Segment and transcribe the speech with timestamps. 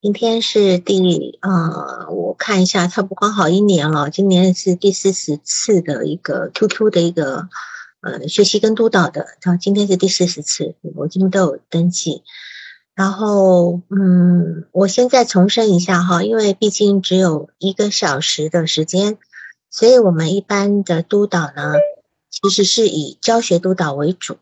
[0.00, 4.10] 今天是第呃，我看一下，差不多刚好一年了。
[4.10, 7.48] 今年是第四十次的一个 QQ 的一个
[8.00, 12.22] 呃学习跟督导的，然后今天是第四十次，我今天都有登记。
[12.94, 19.18] 然后嗯，我现在重申一下哈，因为毕竟只有一个小时的时间，
[19.68, 21.74] 所以我们一般的督导呢，
[22.30, 24.36] 其实是以教学督导为主。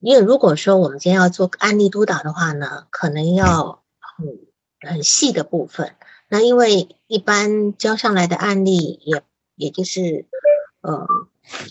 [0.00, 3.84] 因为如果说我们今天要做案例督导的话呢，可能要
[4.18, 4.45] 很。
[4.86, 5.94] 很细的部分，
[6.28, 9.22] 那因为一般交上来的案例也
[9.54, 10.26] 也就是
[10.80, 11.06] 呃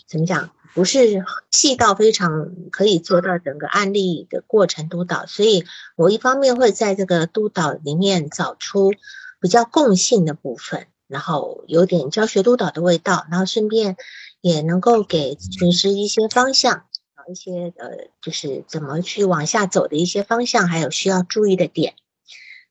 [0.07, 8.91] 怎么讲，不是细到非常可以做到整个案例的过程督导，所以我一方面会在这个督导里面找出
[9.40, 13.95] 比较共性的部分，然后有点教学督导的味道，然后顺便
[14.41, 16.85] 也能够给咨询师一些方向，
[17.29, 21.95] 一些呃就是怎么去往下走的一些方向，还有需要注意的点。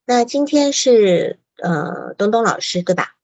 [0.07, 3.17] 那今天是呃东东老师对吧？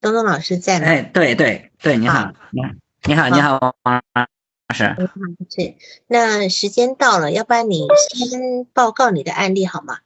[0.00, 0.86] 东东老师在吗？
[0.86, 2.70] 哎，对对对，你好，你好，
[3.02, 4.94] 你好，你好，王老师。
[4.96, 5.12] 你好，
[5.50, 5.74] 是。
[6.06, 9.98] 那时间到了，要不然你先报告你的案例好吗？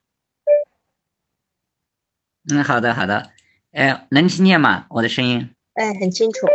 [2.50, 3.32] 嗯，好的，好的。
[3.72, 4.86] 哎，能听见吗？
[4.88, 5.54] 我的声音？
[5.74, 6.46] 哎，很清楚。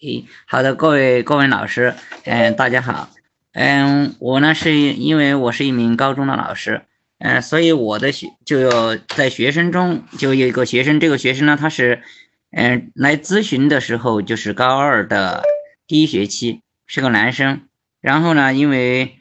[0.00, 3.10] 诶，好的，各位各位老师，嗯，大家好。
[3.58, 6.82] 嗯，我呢是因为我是一名高中的老师，
[7.18, 12.02] 嗯，所以我的学就有在学生中就有一个学生，这个学生呢他是，
[12.50, 15.42] 嗯，来咨询的时候就是高二的
[15.86, 17.62] 第一学期，是个男生，
[18.02, 19.16] 然后呢，因为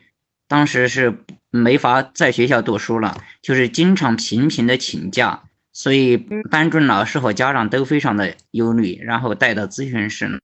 [0.49, 1.17] 当时是
[1.49, 10.41] 没法在学校读书了，就是经常频频的请假，所以班主任老师和家长都非常的忧虑，然后带到咨询室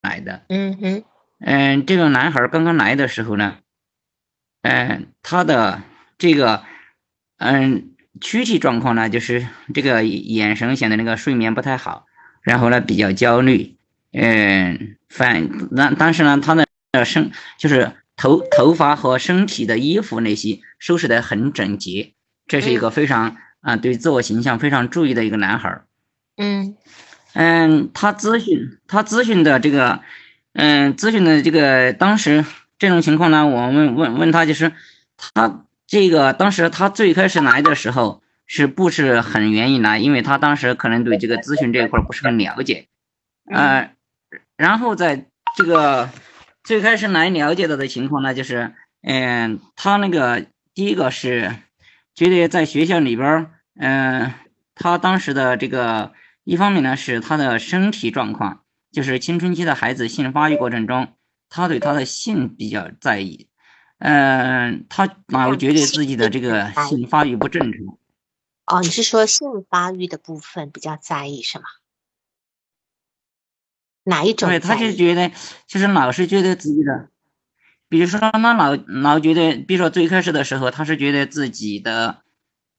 [0.00, 0.42] 来的。
[0.48, 1.04] 嗯哼。
[1.44, 3.56] 嗯，这个男孩刚刚来的时候呢，
[4.62, 5.82] 嗯，他的
[6.16, 6.62] 这个
[7.38, 7.90] 嗯
[8.20, 12.06] 躯体状况呢，就是这个眼神显得那个睡眠不太好，
[12.42, 13.76] 然后呢比较焦虑，
[14.12, 16.64] 嗯，反但但是呢，他的
[17.04, 22.12] 身就是头头发和身体的衣服那些收拾的很整洁，
[22.46, 25.82] 这是一个非常啊对自我形象非常注意的一个男孩。
[26.36, 26.76] 嗯
[27.34, 30.02] 嗯，他咨询他咨询的这个。
[30.54, 32.44] 嗯，咨询的这个当时
[32.78, 34.72] 这种情况呢，我们问问他，就是
[35.16, 39.98] 他这个当时他最开始来的时候是不是很愿意来？
[39.98, 42.86] 因为他当时可能对这个咨询这一块不是很了解，
[43.50, 43.92] 呃，
[44.56, 45.26] 然后在
[45.56, 46.10] 这个
[46.62, 51.54] 最开始来了解到的情况呢，就是嗯，他那个第一个是
[52.14, 54.34] 觉得在学校里边，嗯，
[54.74, 56.12] 他当时的这个
[56.44, 58.61] 一方面呢是他的身体状况。
[58.92, 61.14] 就是青春期的孩子性发育过程中，
[61.48, 63.48] 他对他的性比较在意，
[63.98, 67.80] 嗯，他老觉得自己的这个性发育不正常。
[68.66, 71.64] 哦，你是说性发育的部分比较在意是吗？
[74.04, 74.50] 哪一种？
[74.50, 75.32] 对，他就觉得，
[75.66, 77.08] 就是老是觉得自己的，
[77.88, 82.22] 比如说他老老觉得，比如说最开始的时候，他是觉得自己的，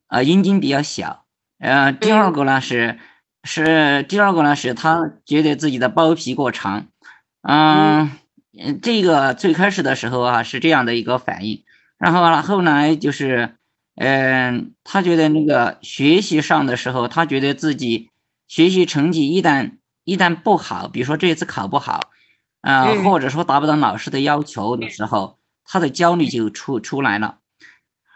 [0.07, 1.25] 呃，阴茎比较小，
[1.57, 2.99] 呃，第二个呢是。
[3.45, 6.87] 是第二个呢，是他觉得自己的包皮过长，
[7.41, 8.09] 嗯，
[8.81, 11.63] 这个最开始的时候啊是这样的一个反应，
[11.97, 13.55] 然后呢后来就是，
[13.95, 18.09] 嗯，他觉得那个学习上的时候，他觉得自己
[18.47, 19.73] 学习成绩一旦
[20.05, 21.99] 一旦不好，比如说这次考不好，
[22.61, 27.39] 啊，或者说达不到老师的要求的时候，他的焦虑就出出来了，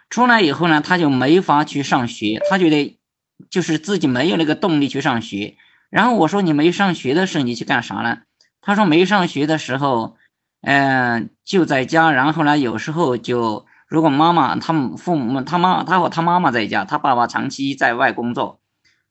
[0.09, 2.97] 出来以后呢，他就没法去上学，他觉得。
[3.49, 5.55] 就是自己没有那个动力去上学，
[5.89, 8.19] 然后我说你没上学的时候你去干啥呢？
[8.61, 10.17] 他说没上学的时候，
[10.61, 18.59] 嗯，就在家，然后呢，有时候就如果妈妈他们父母他妈他和他妈妈在家，他爸爸长期在外工作，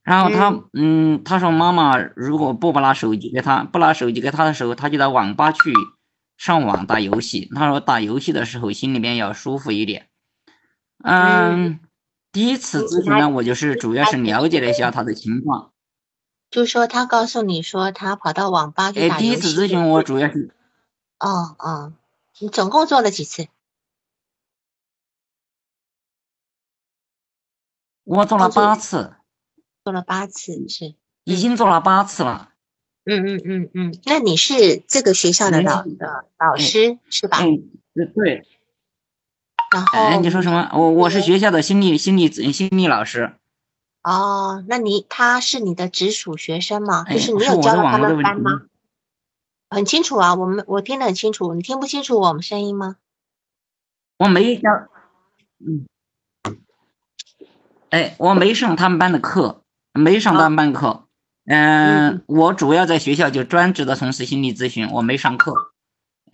[0.03, 5.73] 然后他嗯，他说妈妈如果不把拿手机给他，不拿手机给他的时候，他就到网吧去
[6.37, 7.51] 上网打游戏。
[7.55, 10.09] 他说打游戏的时候心里面要舒服一点，
[11.03, 11.81] 嗯。
[12.37, 15.73] 第一次咨询呢，我就是主要是了解了一下他的情况。
[16.51, 19.27] 就说他告诉你说他跑到网吧去打游戏。
[19.27, 20.51] 第一次咨询我主要是。
[21.19, 21.95] 哦哦，
[22.39, 23.49] 你总共做了几次？
[28.05, 29.15] 我做了八次。
[29.83, 30.95] 做了八次是。
[31.25, 32.53] 已经做了八次了。
[33.07, 37.39] 嗯嗯嗯嗯，那你是这个学校的老的老师是吧？
[37.43, 37.71] 嗯，
[38.15, 38.47] 对。
[39.73, 40.71] 然后你说什么？
[40.75, 43.35] 我我是学校的心理心理心理老师。
[44.03, 47.05] 哦，那你他是你的直属学生吗？
[47.05, 48.63] 就是你有教他们班吗？
[49.69, 51.53] 很清楚啊，我们我听得很清楚。
[51.55, 52.97] 你听不清楚我们声音吗？
[54.19, 54.71] 我没教，
[55.59, 55.87] 嗯，
[57.91, 61.07] 哎，我没上他们班的课，没上他们班课。
[61.47, 65.73] 嗯，我主要在学校就专职的从事心理咨询，我没上课。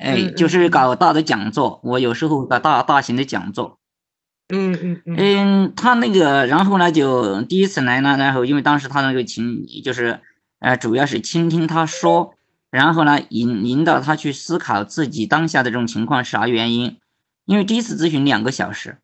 [0.03, 3.79] 哎，就是搞大的讲座，我有时候搞大大型的讲座。
[4.49, 5.15] 嗯嗯嗯。
[5.17, 10.19] 嗯，他那个，然后呢，就第一次来呢，然后因为当时他那个情就是，
[10.59, 12.35] 呃，主要是倾听他说，
[12.73, 16.99] 然后呢，引引导他去思考自己当下的这种情况是啥原因。
[17.45, 18.99] 因为第一次咨询两个小时，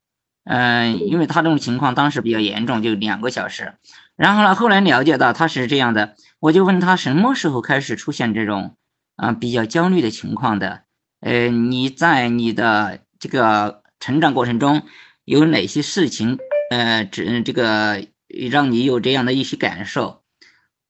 [0.44, 3.74] 嗯，因为他这种情况当时比较严重，就两个小时。
[4.16, 8.74] 然后呢，后来了解到他是这样的，我就问他什么时候开始出现这种
[9.14, 10.82] 啊比较焦虑的情况的？
[11.20, 14.82] 呃，你在你的这个成长过程中
[15.24, 16.38] 有哪些事情
[16.70, 18.06] 呃，这这个
[18.50, 20.22] 让你有这样的一些感受？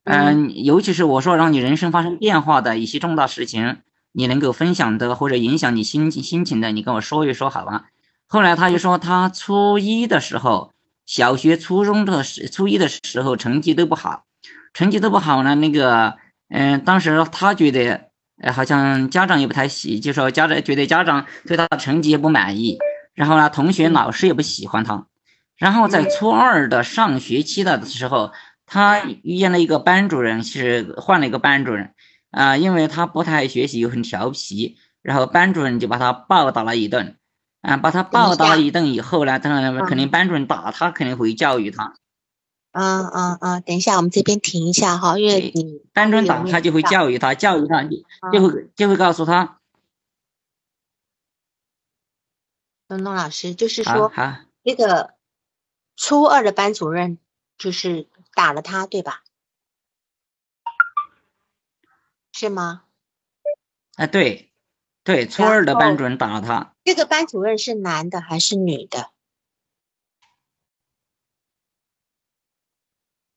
[0.05, 3.79] 嗯，尤其是我说让你人生发生变化的一些重大事情。
[4.13, 7.85] 你能够分享的或者影响你心情心情的，你跟我说一说好吗。
[8.27, 10.73] 后来他就说，他初一的时候，
[11.07, 14.25] 小学、初中的时，初一的时候成绩都不好，
[14.73, 15.55] 成绩都不好呢。
[15.55, 16.17] 那个，
[16.49, 18.08] 嗯，当时他觉得，
[18.41, 22.79] 呃，好像家长也不太喜，就说家长觉得家长对他的成绩也不满意，
[23.15, 25.07] 然后呢，同学、老师也不喜欢他。
[25.57, 28.33] 然后在初二的上学期的时候，
[28.65, 31.95] 他遇见了一个班主任，是换了一个班主任。
[32.31, 37.17] 啊，因为他不太爱学习，又很调皮，然后班主任就把他暴打了一顿。
[37.63, 41.95] 啊，把他暴打了一顿以后呢，当然肯定班主任打他，肯定会教育他。
[42.71, 43.61] 啊啊啊！
[43.61, 47.99] 等一下，我们这边停一下哈，因为你班主任打他就会教育他，教育他就
[48.33, 49.59] 就会就会告诉他。
[52.87, 54.13] 东东老师就是说，
[54.63, 55.15] 那个
[55.97, 57.19] 初二的班主任
[57.57, 59.23] 就是打了他，对吧？
[62.33, 62.85] 是吗？
[63.97, 64.53] 啊，对，
[65.03, 66.75] 对，初二的班主任打了他。
[66.85, 69.11] 这个班主任是男的还是女的？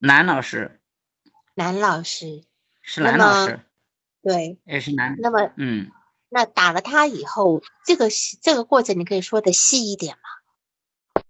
[0.04, 0.82] 男老师。
[1.54, 2.44] 男老师。
[2.82, 3.60] 是男老师。
[4.24, 4.60] 对。
[4.66, 5.16] 也是男。
[5.20, 5.92] 那么，嗯，
[6.28, 8.10] 那打了他以后，这个
[8.42, 11.22] 这个过程你可以说的细一点吗？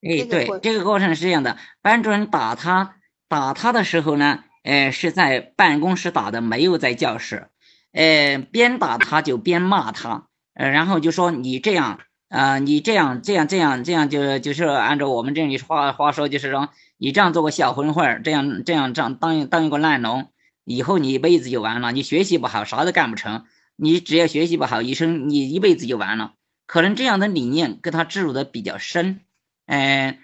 [0.00, 2.94] 哎，对，这个过程是这样的，班主任打他。
[3.26, 7.50] 打他的时候呢，呃，是在办公室打的，没有在教室。
[7.90, 20.30] 呃，边打他就边骂他，呃，然后就说你这样，啊，你这样这样这样这样，就就是按照我们这里话话说，就是说你这样做个小混混，这样这样这样当当一个烂农，
[20.64, 21.90] 以后你一辈子就完了。
[21.92, 23.44] 你学习不好，啥都干不成。
[23.76, 26.34] 你只要学习不好，一生你一辈子就完了。
[26.66, 29.20] 可能这样的理念跟他植入的比较深，
[29.66, 30.18] 嗯。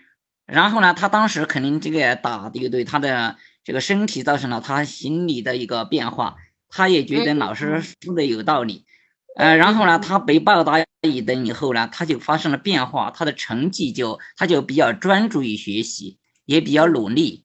[0.46, 6.36] 然后呢，他当时肯定这个打的对他的这个身体造成了他心理的一个变化，
[6.68, 8.84] 他也觉得老师说的有道理，
[9.36, 17.44] 呃，然后呢，他被暴打一顿以后呢，他就发生了变化，他的成绩就他就比较专注于学习，也比较努力。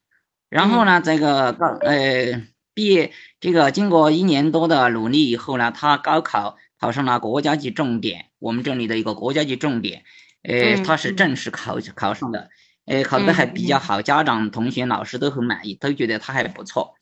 [0.49, 2.43] 然后呢，这个高呃
[2.73, 10.03] 毕业这个经过一年多的努力以后呢，他高考考上了国家级重点，我们这里的一个国家级重点，
[10.43, 12.49] 呃，他是正式考考上的。
[12.85, 16.95] 呃，考的还比较好，家长、同学、老师都很满意，都觉得他还不错。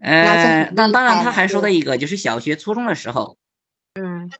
[0.00, 3.36] 呃，那当然，他还说的一个就是小学、初中的时候，
[3.96, 4.30] 嗯，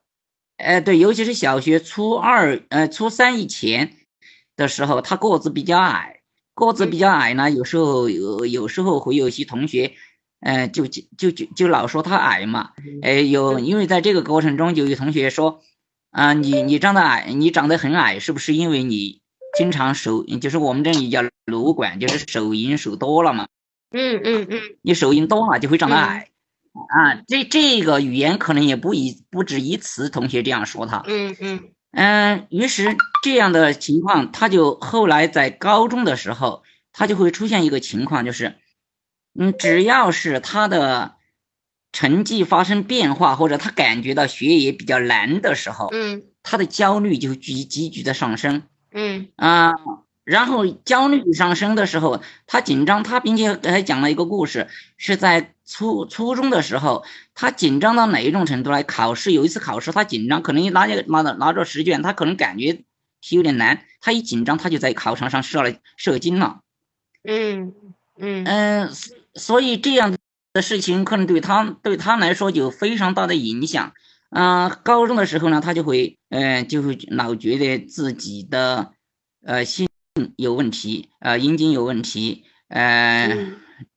[0.56, 3.96] 哎，对，尤其是小学初二、呃初三以前
[4.54, 6.20] 的时候，他个子比较矮，
[6.54, 9.94] 个子比较矮呢，有时候有有时候会有些同学，
[10.40, 12.72] 嗯，就就就就就老说他矮嘛。
[13.02, 15.62] 哎，有因为在这个过程中，就有同学说，
[16.10, 19.20] 啊，你你长得矮，你长得很矮，是不是因为你？
[19.56, 23.48] 经常手就是我们这里叫撸管，就是手淫手多了嘛。
[23.90, 26.28] 嗯嗯嗯，你手淫多了就会长得矮
[26.88, 27.22] 啊。
[27.26, 31.02] 这这个语言可能也不一不止一词，同学这样说他。
[31.06, 31.60] 嗯嗯
[31.92, 38.56] 嗯，于是这样的情况，他就后来在高中的时候，他就会出现一个情况，就是
[39.38, 41.14] 嗯，只要是他的
[41.92, 48.64] 成绩发生变化，或者他感觉到学业比较难的时候，嗯，他的焦虑就急急剧的上升。
[48.92, 49.72] 嗯啊，
[50.26, 54.66] 然后焦虑上升的时候，他紧张，他并且还讲了一个故事，
[54.96, 58.82] 是在初初中的时候，他紧张到哪一种程度来？
[58.82, 62.72] 考试有一次考试，他紧张，可能拿着拿着拿着试卷，他可能感觉
[63.20, 66.58] 题有点难，他一紧张，他就在考场上射了射精了。
[67.22, 67.72] 嗯
[68.18, 68.90] 嗯嗯，
[69.34, 70.16] 所以这样
[70.52, 73.92] 的事情可能对他对他来说有非常大的影响。
[74.30, 78.90] 啊，高中的时候呢，他就会，嗯，就会老觉得自己的，
[79.44, 79.88] 呃，性
[80.36, 83.36] 有问题，呃，阴茎有问题，呃，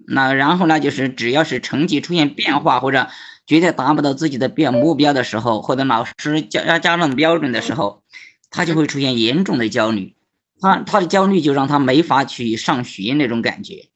[0.08, 3.08] 那然后呢，就是只要是成绩出现变化或者
[3.46, 8.04] 觉得达不到自己的标目标的时候，或者老师家家长标准的时候，
[8.50, 10.16] 他就会出现严重的焦虑。
[10.62, 13.88] 他他的焦虑就让他没法去上学那种感觉。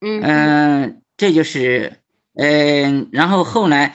[0.00, 2.00] 嗯嗯，这就是
[2.34, 3.94] 嗯，然后后来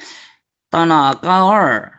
[0.70, 1.99] 到了高二，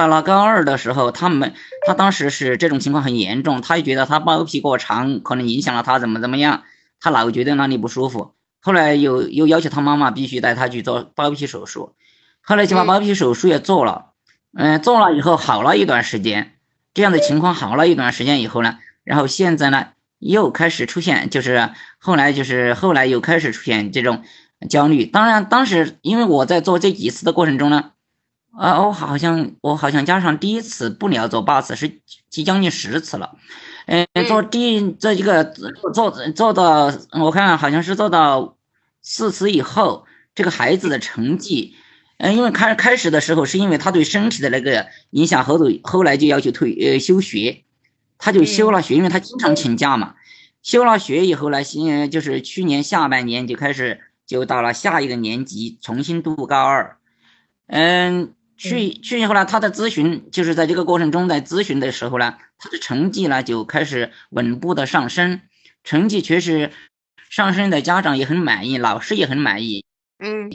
[0.00, 1.52] 到了高二的时候，他们
[1.86, 6.62] 他当时是这种情况很严重，他就觉得他包皮过长，可能影响了他怎么怎么样，
[7.00, 8.32] 他老觉得哪里不舒服。
[8.62, 11.92] 后来又又要求他妈妈必须带他去做包皮手术，
[12.40, 14.12] 后来就把包皮手术也做了，
[14.56, 16.54] 嗯，做了以后好了一段时间，
[16.94, 19.88] 这样的情况好了一段时间以后呢，然后现在呢
[20.18, 24.22] 又开始出现，就是后来就是后来又开始出现这种
[24.70, 25.04] 焦虑。
[25.04, 27.90] 当然当时因为我在做这几次的过程中呢，
[28.52, 33.36] 啊，我好像我好像加上第一次不了做八次是即将近十次了。
[33.86, 35.44] 嗯，做第这一个
[35.92, 38.56] 做做到，我看好像是做到
[39.02, 40.04] 四次以后，
[40.34, 41.74] 这个孩子的成绩，
[42.18, 47.64] 嗯，因为开开始的时候是因为他对身体的那个影响，后头后来就要求退呃休学，
[48.18, 50.14] 他就休了学，因为他经常请假嘛。
[50.62, 56.96] 休了学以后呢，新就是去年下半年就开始就到了下一个年级，重新读高二，
[57.68, 58.34] 嗯。
[58.60, 65.40] 去去以后呢，他的咨询就是在这个过程中，在咨询的时候呢，他的成绩呢就开始稳步的上升，
[65.82, 66.70] 成绩确实
[67.30, 69.86] 上升的家长也很满意，老师也很满意。
[70.18, 70.50] 嗯，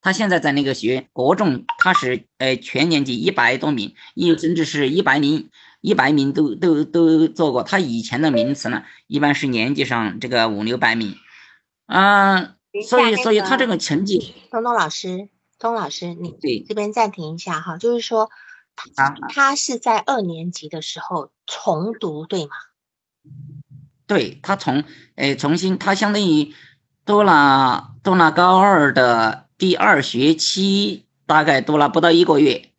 [0.00, 5.48] 他现在在那个学国中，他是呃全年级一百多名，一甚至是一百名，
[5.80, 7.62] 一百名都都都做过。
[7.62, 11.14] 他以前的名次呢，一般是年级上这个五六百名，
[11.86, 15.28] 嗯，所以所以他这个成绩，东东老师。
[15.58, 18.30] 钟老师，你对这边暂停一下哈，就是说，
[18.76, 22.52] 他他是在二年级的时候重读，对吗？
[24.06, 24.84] 对他从
[25.16, 26.54] 诶重新，他相当于
[27.04, 32.70] 读了读了高二的第二学期，大概读了不到一个月，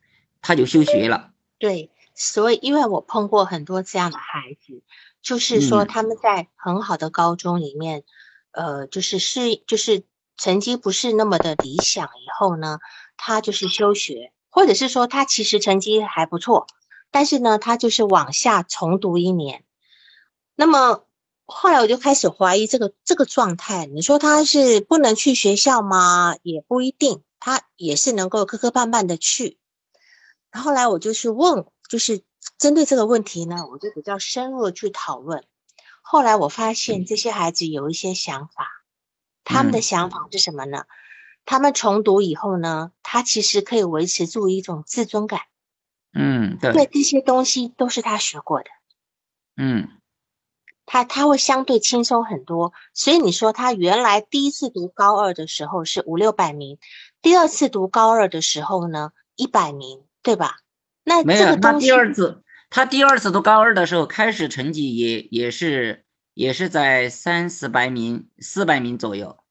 [0.42, 1.32] 他就休学了。
[1.58, 4.82] 对，所以因为我碰过很多这样的孩子，
[5.22, 8.04] 就是说他们在很好的高中里面，
[8.52, 10.04] 呃，就是是就是。
[10.40, 12.80] 成绩不是那么的理想，以后呢，
[13.18, 16.66] 他就是休学，或者是说他其实成绩还不错，
[17.12, 19.66] 但是呢，他就是往下重读一年。
[20.56, 21.04] 那么
[21.46, 26.38] 后来我就开始怀疑这个这个状态，你说他是不能去学校吗？
[26.42, 29.60] 也不一定，他也是能够磕磕绊绊的去。
[30.52, 32.22] 后来我就去问，就是
[32.58, 35.44] 针对这个问题呢，我就比较深入的去讨论。
[36.02, 38.79] 后来我发现这些孩子有一些想法。
[39.44, 40.86] 他们的想法是什么呢？
[41.46, 45.42] 他们重读以后呢，他其实可以维持住一种自尊感。
[46.14, 48.66] 嗯，对，对，这些东西都是他学过的。
[49.58, 49.88] 嗯，
[50.86, 52.74] 他他会相对轻松很多。
[52.94, 56.78] 所以你说他原来第一次读高二的时候是五六百名，
[57.22, 60.58] 第二次读高二的时候呢一百名，对吧？
[61.04, 66.06] 那没有，他第二次他第二次读高二的时候，开始成绩也也是。
[66.40, 69.44] 也是在三四百名、四百名左右，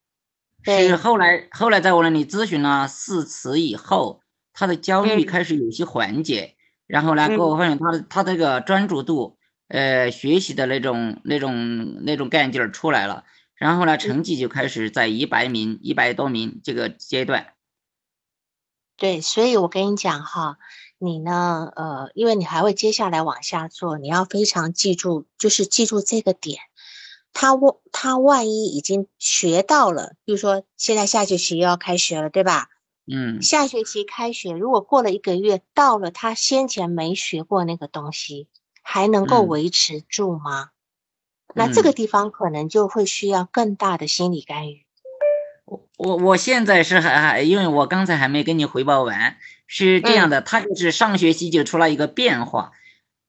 [0.65, 6.55] 是后来后来在我那里咨询了四次以后，他的焦虑开始有些缓解，
[6.87, 17.53] 然后呢，给我发现他的他这个专注度，呃，学习的那种那种那种干劲儿出来了，然后呢，成绩就开始在一百名、一百多名这个阶段。
[18.97, 20.57] 对，所以我跟你讲哈。
[21.01, 21.71] 你呢？
[21.77, 26.59] 呃，因为你还会接下来往下做，你要非常记住，就是记住这个点。
[27.33, 32.69] 他万他万一已经学到了，比如说现在下学期又要开学了，对吧？
[33.05, 33.41] 嗯。
[33.41, 38.47] 下学期开学，如果过了一个月，到了他先前没学过那个东西，
[38.81, 40.69] 还能够维持住吗？
[41.55, 44.85] 那这个地方可能就会需要更大的心理干预。
[45.65, 49.37] 我我我现在是还还，因为我刚才还没跟你汇报完。
[49.71, 52.71] 是这样的，他就是上学期就出了一个变化，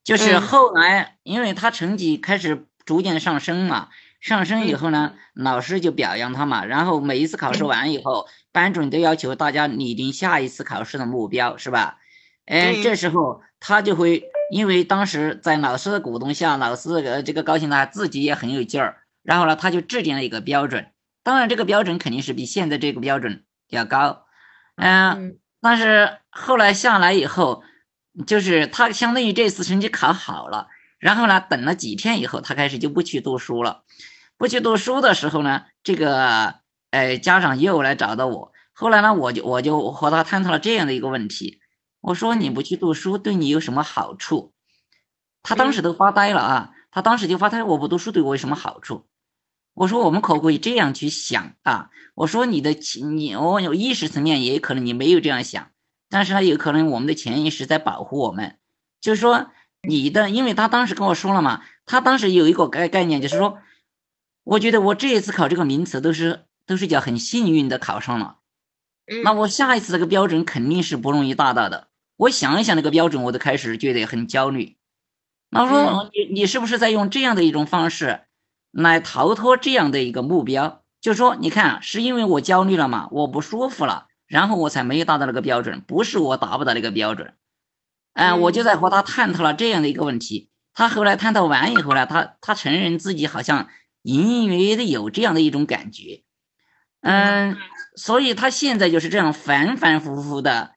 [0.02, 11.98] 就是后来因为他成绩开始逐渐上升嘛，上升以后呢，老师就表扬他嘛，然后每一次考试完以后，班主任都要求大家拟定下一次考试的目标，是吧？
[12.46, 20.90] 哎，这时候他就会因为当时在老师的鼓动下，老师呃这个高兴他自己也很有劲儿，然后呢，他就制定了一个标准，
[21.22, 24.24] 当然这个标准肯定是比现在这个标准要高，
[24.74, 25.38] 嗯。
[25.62, 27.62] 但是后来下来以后，
[28.26, 30.68] 就是他相当于这次成绩考好了，
[31.00, 33.82] 然后呢，等了几天以后，他开始就不去读书了。
[34.36, 38.52] 不去读书的时候呢，这个呃家长又来找到我。
[38.72, 41.60] 后来呢，我就我就和他探讨了这样的一个问题。
[42.00, 44.52] 我说你不去读书对你有什么好处？
[45.42, 49.06] 他当时都发呆了啊，他当时就发呆，我不读书对我有什么好处？
[49.74, 51.90] 我说我们可不可以这样去想啊？
[52.14, 52.76] 我说你的
[53.06, 55.70] 你我有意识层面也可能你没有这样想，
[56.10, 58.58] 但是呢，有可能我们的潜意识在保护我们，
[59.00, 59.50] 就是说
[59.82, 63.58] 你的，因为他当时跟我说了嘛，他当时有一个概概念，就是说，
[64.44, 68.36] 我觉得我这一次考这个名词都是都是叫很幸运的考上了，
[69.24, 71.88] 那我下一次这个标准肯定是不容易达到的。
[72.16, 74.76] 我想一想那个标准，我都开始觉得很焦虑。
[75.48, 78.20] 那我说你你是不是在用这样的一种方式
[78.70, 80.82] 来逃脱这样的一个目标？
[81.00, 87.32] 就说你看，是因为我焦虑了嘛，我不舒服了，然后我才没有达到那个标准，不是我达不到那个标准。
[88.12, 90.50] 哎，我就在和他探讨了这样的一个问题。
[90.74, 93.68] 他后来探讨完以后呢，他他承认自己好像
[94.02, 96.22] 隐隐约约的有这样的一种感觉。
[97.02, 97.56] 嗯，
[97.96, 100.72] 所以他现在就是这样反反复复的。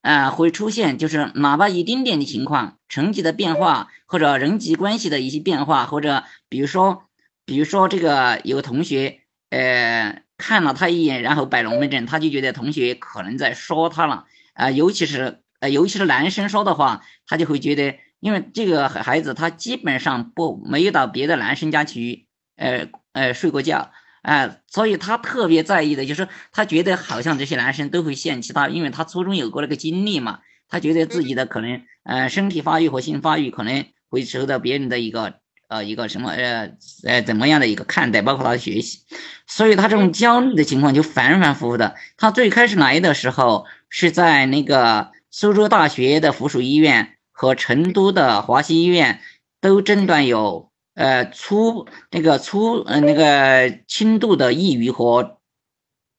[0.00, 7.02] 啊，会出现就是哪怕一丁点的情况，成绩的变化，或者人际关系的一些变化，或者比如说，
[7.44, 23.90] 比如说这个有同学，呃，看了他一眼，然后摆龙门阵，他就觉得同学可能在说他了，啊，尤其是呃，尤其是男生说的话，他就会觉得，因为这个孩子他基本上不没有到别的男生家去，呃呃睡过觉。
[24.22, 35.34] 哎，所以他特别在意的就是，他觉得好像这些男生都会嫌弃他，因为他初中有过那个经历嘛，他觉得自己的可能，呃，身体发育和性发育可能会受到别人的一个，
[35.68, 36.72] 呃，一个什么，呃，
[37.04, 38.98] 呃，怎么样的一个看待，包括他的学习，
[39.46, 41.94] 所以他这种焦虑的情况就反反复复的。
[42.18, 49.20] 他最开始来的时候是在那个苏州大学的附属医院和成都的华西医院
[49.60, 50.68] 都诊断有。
[50.94, 55.38] 呃，初那个初呃那个轻度的抑郁和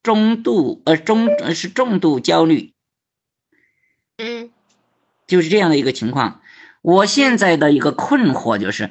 [0.02, 2.72] 中度呃中是重度焦虑，
[4.18, 4.52] 嗯，
[5.28, 6.42] 就是这样的一个情况。
[6.82, 8.90] 我现在的一个困惑就是，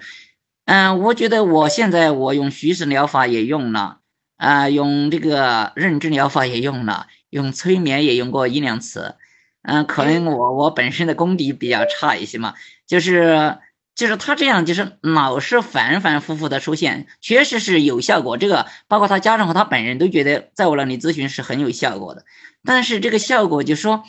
[0.66, 4.00] 嗯，我觉得我现在我用徐氏疗法也用了
[4.36, 9.16] 啊，用这个认知疗法也用了，用催眠也用过一两次，
[9.62, 12.54] 嗯，可能我我本身的功底比较差一些嘛，
[12.86, 13.58] 就是。
[13.98, 18.36] 就是他这样，就是老是反反复复的出现，确实是有效果。
[18.36, 22.24] 这个包括他家长和他本人都觉得，在我那里咨询是很有效果的。
[22.62, 24.04] 但是这个效果就说，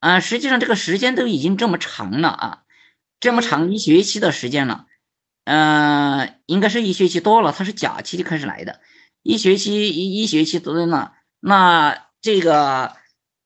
[0.00, 2.58] 啊，实际上这个时间都已经这么长了啊，
[3.20, 4.84] 这么长一学期的时间了，
[5.46, 7.52] 嗯，应该是一学期多了。
[7.52, 8.80] 他是假期就开始来的，
[9.22, 13.00] 一学期一一学期多了，那这个。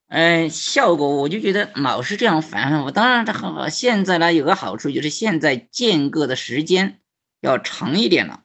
[0.09, 2.93] 嗯，效果我就觉得老是这样反反复。
[2.93, 7.01] 当然，这好现在呢有个好处就是现在间隔的时间
[7.41, 8.45] 要长一点了。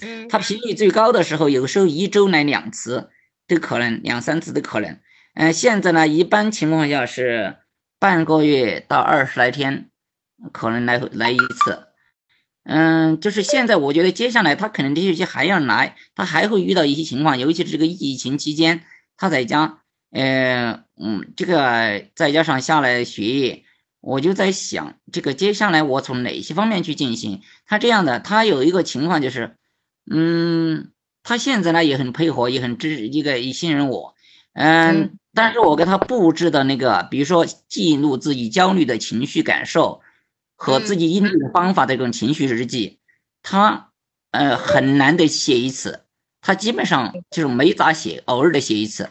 [0.00, 3.10] 嗯，它频率最高的时候，有时候一周来两次
[3.48, 5.00] 都可能，两三次都可能。
[5.34, 7.56] 嗯，现在呢一般情况下是
[7.98, 9.90] 半个月到二十来天
[10.52, 11.88] 可能来来一次。
[12.62, 18.84] 嗯，就是现在我觉得接下来他可能这学期还要来，他还会遇到一些情况，尤其是这个疫情期间
[19.16, 19.82] 他在家。
[20.16, 23.64] 呃，嗯，这个再加上下来学业，
[24.00, 27.42] 我就在想，这个接下来我从哪些方面去进行？
[27.66, 29.56] 他这样的，他有一个情况就是，
[30.10, 30.90] 嗯，
[31.22, 34.14] 他现在呢也很配合，也很支一个也信任我，
[34.54, 40.00] 嗯，但是我给他布置的那个，比如说记录自己焦虑的情绪感受
[40.56, 43.00] 和自己应对的方法的这种情绪日记，
[43.42, 43.90] 他
[44.30, 46.06] 呃很难得写一次，
[46.40, 49.10] 他基本上就是没咋写，偶尔的写一次。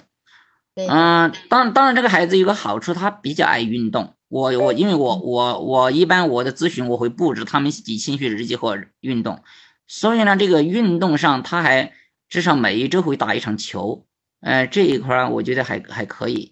[0.75, 4.13] 嗯，当当然，这个孩子有个好处，他比较爱运动。
[4.27, 9.41] 我我因为我我我一般我的咨询我会布置他们写兴趣日记或运动，
[9.87, 11.93] 所以呢，这个运动上他还
[12.27, 14.05] 至少每一周会打一场球。
[14.41, 16.51] 呃，这一块我觉得还还可以。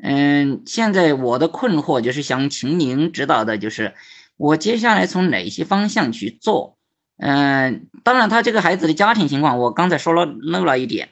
[0.00, 3.94] 嗯，现在我的困惑就是想请您指导的，就是
[4.36, 6.76] 我接下来从哪些方向去做？
[7.18, 11.08] 嗯，当然他这个孩子的家庭情况，我刚才说了漏了一点。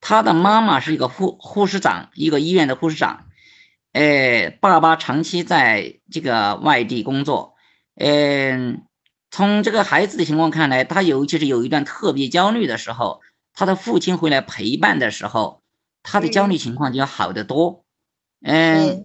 [0.00, 3.26] 他的妈妈是一个护护士长，一个医院的护士长。
[3.92, 7.54] 呃，爸爸长期在这个外地工作。
[7.96, 8.82] 嗯，
[9.30, 13.22] 从这个孩子的情况看来，他尤其是有一段特别焦虑的时候，
[13.54, 15.62] 他的父亲回来陪伴的时候，
[16.02, 17.84] 他的焦虑情况就要好得多。
[18.44, 19.04] 嗯，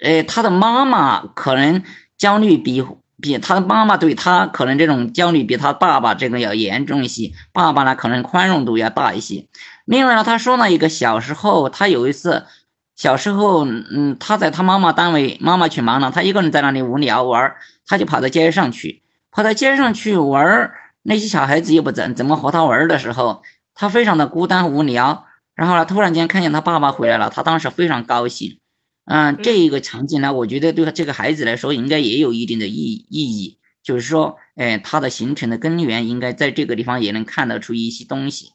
[0.00, 1.82] 呃，他的妈妈可能
[2.16, 2.82] 焦虑比
[3.20, 7.32] 比他的妈妈对他可能这种焦虑比他爸爸这个要严重一些。
[7.52, 9.48] 爸爸呢，可能宽容度要大一些。
[9.90, 12.46] 另外呢，他说了一个小时候，他有一次
[12.94, 20.70] 小时候，嗯，他在他妈妈单位，妈妈去忙了，他一个人在那里无聊玩，他就跑到街上去，跑到街上去玩，
[21.02, 23.42] 那些小孩子又不怎怎么和他玩的时候，
[23.74, 25.26] 他非常的孤单无聊，
[25.56, 28.60] 然后呢，突然间看见他爸爸回来了，他当时非常高兴，
[29.06, 38.52] 嗯，这一个场景呢，我觉得对这个孩子来说应该也有一定的意意义，就是说，哎，他的形成的根源应该在这个地方也能看得出一些东西。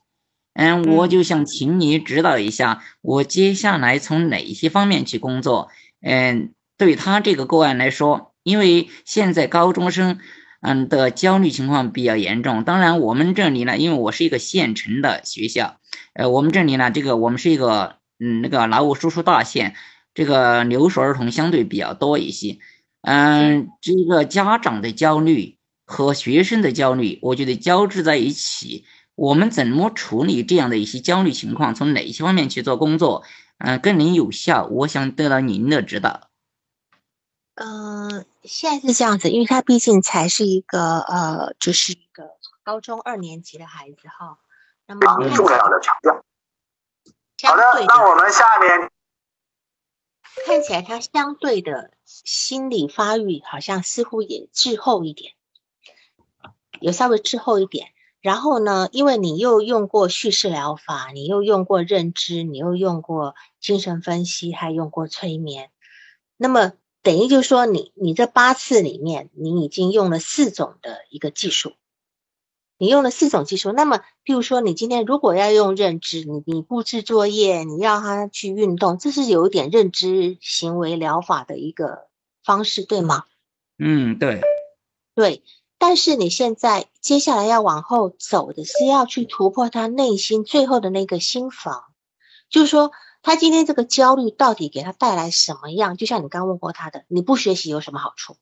[0.56, 5.70] 嗯，我就想请你指导一下，我接下来从哪些方面去工作？
[6.02, 10.18] 嗯，对他这个个案来说，因为现在高中生，
[10.62, 12.64] 嗯的焦虑情况比较严重。
[12.64, 15.76] 当然，我们这里呢，因为我是一个县城的学校，
[16.14, 19.76] 呃，我们这里呢，这个我们是一个嗯那个劳务输出大县，
[20.14, 22.60] 这个留守儿童相对比较多一些。
[23.02, 28.86] 嗯，这个家长的焦虑和学生的焦虑，我觉得交织在一起。
[29.16, 31.74] 我们怎么处理这样的一些焦虑情况？
[31.74, 33.24] 从哪些方面去做工作？
[33.58, 34.66] 嗯，更能有效？
[34.66, 36.30] 我想得到您的指导。
[37.56, 42.32] 嗯，现在是这样子，因为他毕竟才是一个呃，就是一个
[42.64, 44.40] 高中二年级的孩子哈。
[44.86, 46.26] 那么重要的强调。
[47.50, 48.92] 好的，那我们下面
[50.46, 55.32] 看起来他相对的心理发育好像似乎也滞后一点，
[56.82, 57.94] 有稍微滞后一点。
[58.26, 65.70] 然后呢，因为你又用过叙事疗法，你又用过认知，你又用过精神分析，还用过催眠，
[66.36, 71.74] 那么等于就是说，你你这八次里面，你已经用了四种的一个技术，
[72.80, 73.72] 你用了四种技术。
[73.72, 82.08] 那么，譬如说，你今天如果要用认知，你你布置作业，你要他去运动，这是有一点认知行为疗法的一个
[82.44, 83.26] 方式，对吗？
[83.78, 84.42] 嗯，对，
[85.14, 85.44] 对。
[85.78, 91.86] 但是你现在接下来要往后走的是要去突破他内心最后的那个心房，
[92.50, 95.98] 就是说他今天这个焦虑到底给他带来什么样？
[95.98, 98.38] 就像你刚问过他的，你不学习有什么好处，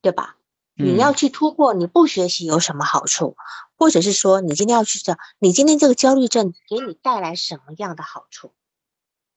[0.00, 0.36] 对吧？
[0.74, 3.36] 你要去突破你不学习有什么好处，
[3.76, 8.52] 或者是说你今天要去找你今天这个焦虑症给你带来什么样的好处？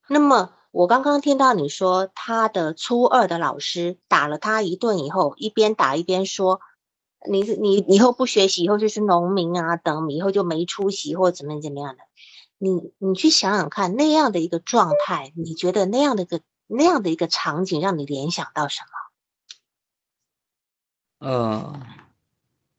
[0.08, 0.54] 那么。
[0.76, 6.60] 我刚刚听到你说，他的初二的老师打了他一顿以后，一边打一边说
[7.32, 12.04] ：“你你以后不学习，以后就是农民啊，等以后就没出息或怎么怎么样的。”
[12.60, 18.82] 你你去想想看，那样的一个状态，你觉得那样的一个那样的一个场景，让你联想到什
[21.22, 21.26] 么？
[21.26, 21.80] 呃，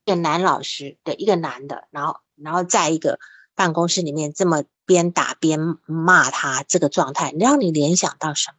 [0.04, 3.18] 一个男老师的一个男的，然后然后再一个
[3.56, 4.62] 办公室里面这么。
[4.88, 8.56] 边打边骂他，这个状态让你联想到什么？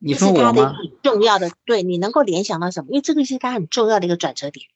[0.00, 0.74] 你说我吗？
[1.04, 2.88] 重要的，对你能够联想到什么？
[2.90, 4.66] 因为这个是他很重要的一个转折点。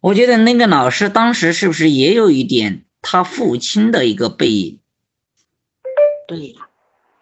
[0.00, 4.80] 我觉得那个老师当时是不是也有一点他父亲的一个背影？
[6.28, 6.56] 对，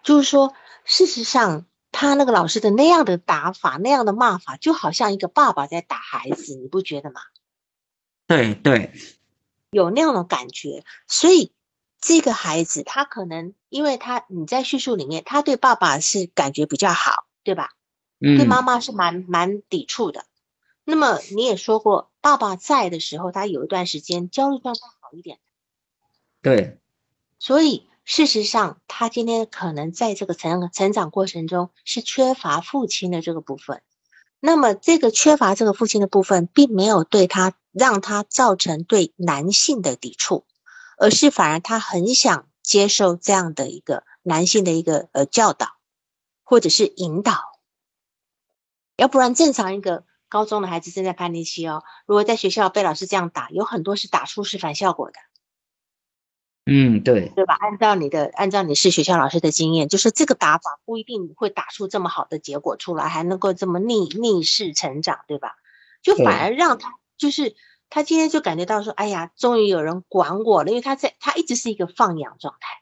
[0.03, 7.21] 就是说，事实上，他那个老师的那样的打法、那样的骂法，就好像一个爸爸在打孩子，你不觉得吗？
[8.27, 8.91] 对对，
[9.69, 11.53] 有那样的感觉，所以
[12.01, 17.69] 这个孩子他可能，因为他你在叙述里面，他对爸爸是感觉比较好，对吧？
[18.19, 18.37] 嗯。
[18.37, 20.25] 对妈妈是蛮蛮抵触的。
[20.83, 25.39] 那么你也说过，爸爸在的时候，他有一段时间焦虑状态好一点。
[26.41, 26.79] 对。
[27.39, 33.81] 所以事实上，他今天可能在这个成成长过程中是缺乏父亲的这个部分。
[34.39, 37.53] 那么这个缺乏这个父亲的部分，并没有对他。
[37.75, 40.45] 让他造成对男性的抵触，
[40.99, 45.69] 而是反而他很想接受这样的一个男性的一个呃教导，
[46.43, 47.33] 或者是引导。
[48.95, 55.15] 要不然正常一个高中的孩子正在叛逆期哦，如果在学校被老师这样打，有很多是打出是反效果的。
[56.65, 57.57] 嗯，对，对吧？
[57.59, 65.55] 按照你的，按照你是学校老师的经验，就是这个打法不一定会打出这么好的结果出来，还能够这么逆逆势成长，对吧？
[66.01, 66.95] 就反而让他。
[67.17, 67.55] 就是
[67.89, 72.81] 他今天就感觉到说，哎呀，终于有人管我了，因为他在他一直是一个放养状态。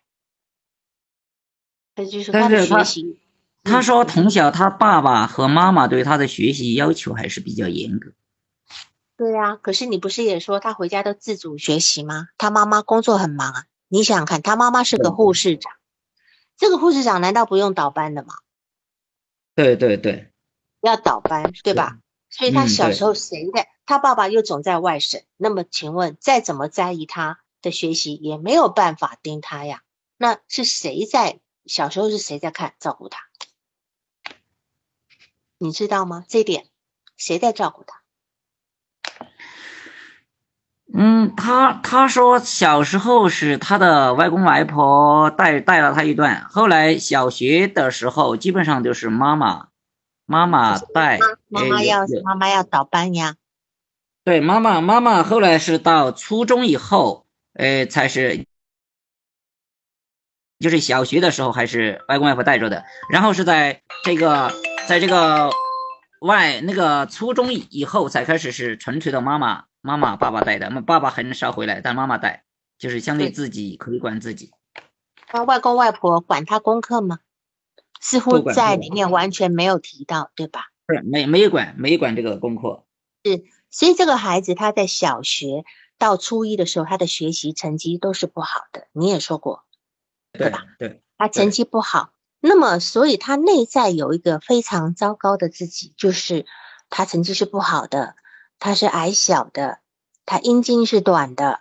[1.95, 3.19] 他就是他的学习。
[3.63, 8.11] 他说从小他爸爸和妈妈对他的学习要求还是比较严格。
[9.17, 12.29] 对呀，可是你不是也说他回家都自主学习吗？
[12.37, 15.73] 他妈妈工作很忙啊，你想想看，他妈妈是个护士长，
[16.55, 18.35] 这个护士长难道不用倒班的吗？
[19.53, 20.31] 对对对，
[20.79, 21.99] 要倒班对吧？
[22.29, 23.67] 所以他小时候谁在？
[23.85, 29.83] 他爸爸又总在外省，那么请问，再怎么在意他的学习，也没有办法盯他呀？
[30.15, 33.27] 那是谁在小时候是谁在看照顾他？
[35.57, 36.23] 你知道吗？
[36.29, 36.69] 这点
[37.17, 38.00] 谁在照顾他？
[40.93, 49.67] 嗯，他他说小时候是他的外公外婆带带了他一段，后来小学的时候基本上就是妈妈
[50.25, 53.35] 妈妈带，妈妈要妈妈要倒班呀。
[54.23, 58.45] 对，妈妈，妈妈后来是到初中以后，呃，才是，
[60.59, 64.51] 就是小学的时候还是外公外婆带着的，然后是在这个，
[64.87, 65.49] 在这个
[66.19, 72.45] 外那个初中以后才开始是纯粹的妈妈妈妈爸爸带的，那爸爸很少回来，但妈妈带，
[72.77, 74.51] 就是相对自己可以管自己。
[75.33, 77.19] 那外公外婆管他功课吗？
[77.99, 80.71] 似乎在里面完全没有提到，对吧？
[80.87, 82.85] 是没没有管没有管这个功课。
[83.23, 85.63] 是，所以这个孩子他在小学
[85.97, 88.87] 到初一的时候，他的学习成绩都是不好的。
[88.91, 89.63] 你也说过，
[90.33, 90.65] 对吧？
[90.79, 96.45] 对，他成绩不好，那么所以他内在有一个非常糟糕的自己，就是
[96.89, 98.15] 他成绩是不好的，
[98.61, 99.79] 他是矮小的，
[100.25, 101.59] 他阴茎是短的。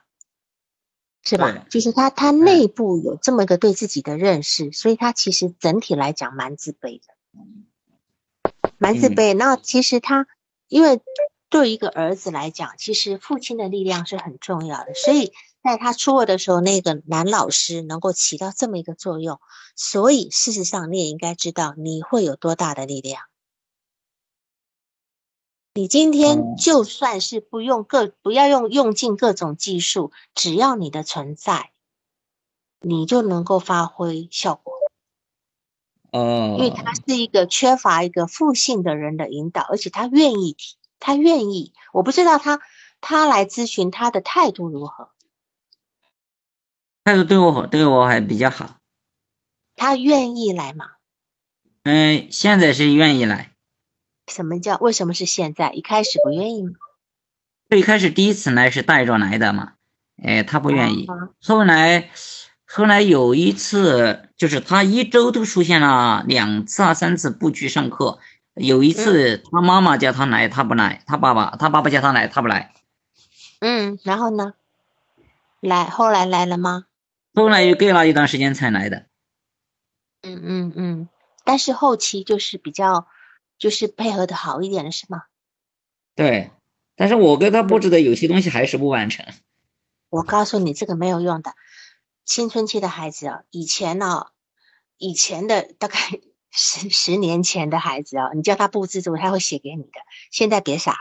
[1.22, 1.66] 是吧？
[1.68, 9.34] 就是他，他内部有这么一个对自己的认识，所以他其实整体来讲蛮自卑的，蛮自卑。
[9.34, 10.26] 那其实他，
[10.66, 11.02] 因为
[11.50, 19.38] 对一个儿子来讲，其实父亲的力量是很重要的，所以在他初二的时候，那个男老师能够起到这么一个作用，
[19.76, 23.24] 所以事实上你也应该知道你会有多大的力量。
[25.72, 31.70] 你今天就算是不用各不要用用尽各种技术，只要你的存在，
[32.80, 34.74] 你就能够发挥效果。
[36.10, 41.72] 哦，因为他是一个缺乏一个父性的人的引导，而且他愿意提，他愿意。
[41.92, 42.60] 我不知道他
[43.00, 45.10] 他来咨询他的态度如何？
[47.04, 48.78] 态度对我对我还比较好。
[49.76, 50.90] 他愿意来吗？
[51.84, 53.52] 嗯，现在是愿意来。
[54.30, 55.70] 什么叫为什么是现在？
[55.72, 56.70] 一开始不愿意吗？
[57.68, 59.74] 最开始第一次来是带着来的嘛，
[60.22, 61.06] 哎，他不愿意。
[61.40, 62.10] 后来，
[62.66, 68.18] 后来有一次，就是他一周都出现了两次啊三次不去上课。
[68.54, 72.72] 有一次他妈妈叫他来，他不来；他爸爸他爸爸叫他来，他不来。
[73.60, 74.54] 嗯，然后呢？
[75.60, 76.86] 来，后来来了吗？
[77.34, 79.06] 后来又隔了一段时间才来的。
[80.22, 81.08] 嗯嗯嗯，
[81.44, 83.06] 但是后期就是比较。
[83.60, 85.22] 就是配合的好一点了，是吗？
[86.16, 86.50] 对，
[86.96, 89.24] 但是我给他布置的有些东西还是不完成。
[90.08, 91.54] 我告诉你，这个没有用的。
[92.24, 94.26] 青春期的孩子啊，以前呢，
[94.98, 95.96] 以前的大概
[96.50, 100.00] 十十年前的孩子啊，你叫他布置这个，他会写给你的。
[100.30, 100.98] 现在别傻了，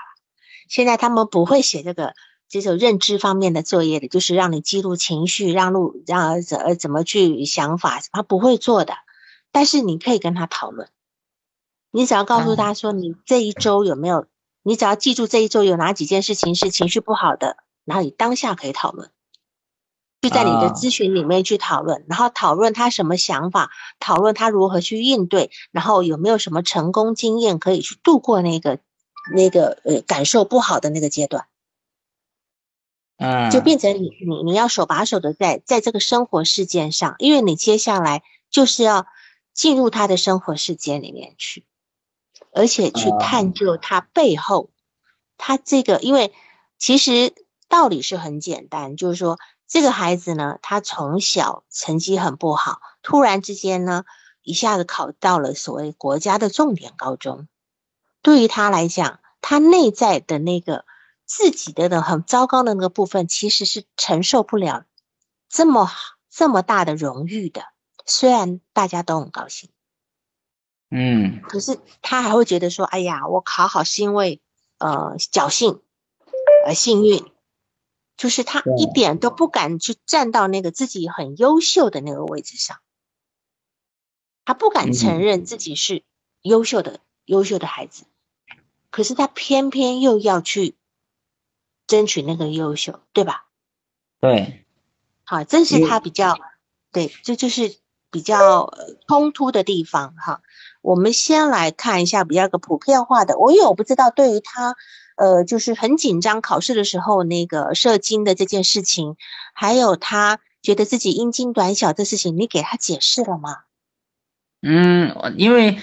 [0.67, 2.13] 现在他们不会写这个
[2.47, 8.93] 这种认知方面的作业的，就是让你记录情绪，让路让怎怎么去想法，他不会做的。
[9.51, 10.89] 但是你可以跟他讨论。
[11.91, 14.27] 你只要告诉他说，你这一周有没有？
[14.61, 19.09] 你只要记住这一周有哪几件事情是情绪不好的，然后你当下可以讨论，
[20.21, 28.79] 就在你的咨询里面去讨论，然后讨论他什么想法，讨论他如何去应对，然后有没有什么成功经验可以去度过那个
[29.33, 31.47] 那个呃感受不好的那个阶段。
[33.17, 39.07] 嗯，就变成你你你要手把手的在在这个生活事件上，因为你接下来就是要
[39.53, 41.65] 进入他的生活事件里面去。
[42.51, 44.69] 而且去探究他背后，
[45.37, 46.33] 他这个，因为
[46.77, 47.33] 其实
[47.67, 54.03] 道理是很简单，就是说这个孩子呢，他从小成绩很不好，突然之间呢，
[54.41, 57.47] 一下子考到了所谓国家的重点高中，
[58.21, 60.85] 对于他来讲，他内在的那个
[61.25, 64.85] 自己的的很糟糕的那个部分，其实是承受不了
[65.47, 65.91] 这么
[66.29, 67.63] 这么大的荣誉的，
[68.05, 69.69] 虽然大家都很高兴。
[70.91, 74.41] 嗯，可是他还会觉得说，哎呀，我考好是因为
[74.79, 75.81] 呃侥幸，
[76.65, 77.23] 呃幸运，
[78.17, 82.79] 就是他一点都不敢去站到那个自己很优秀的那个位置上，
[84.45, 86.03] 他不敢承认自己是
[86.41, 88.05] 优秀的优秀的孩子，
[88.89, 90.75] 可是他偏偏又要去
[91.85, 93.45] 争取那个优秀，对吧？
[94.19, 94.65] 对，
[95.23, 96.39] 好，这是他比较
[96.91, 97.77] 对，这就是
[98.09, 98.73] 比较
[99.07, 100.41] 冲突的地方哈。
[100.81, 103.37] 我们先来看一下比较个普遍化的。
[103.37, 104.75] 我因为我不知道对于他，
[105.17, 109.15] 呃，就是很紧张考试的时候那个射精的这件事情，
[109.53, 113.57] 还有他觉得自己阴茎短小这事情，你给他解释了吗？
[114.61, 115.79] 嗯，因为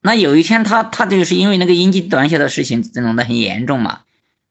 [0.00, 4.00] 那有一天他他就是因为那个阴茎短小的事情弄得很严重嘛。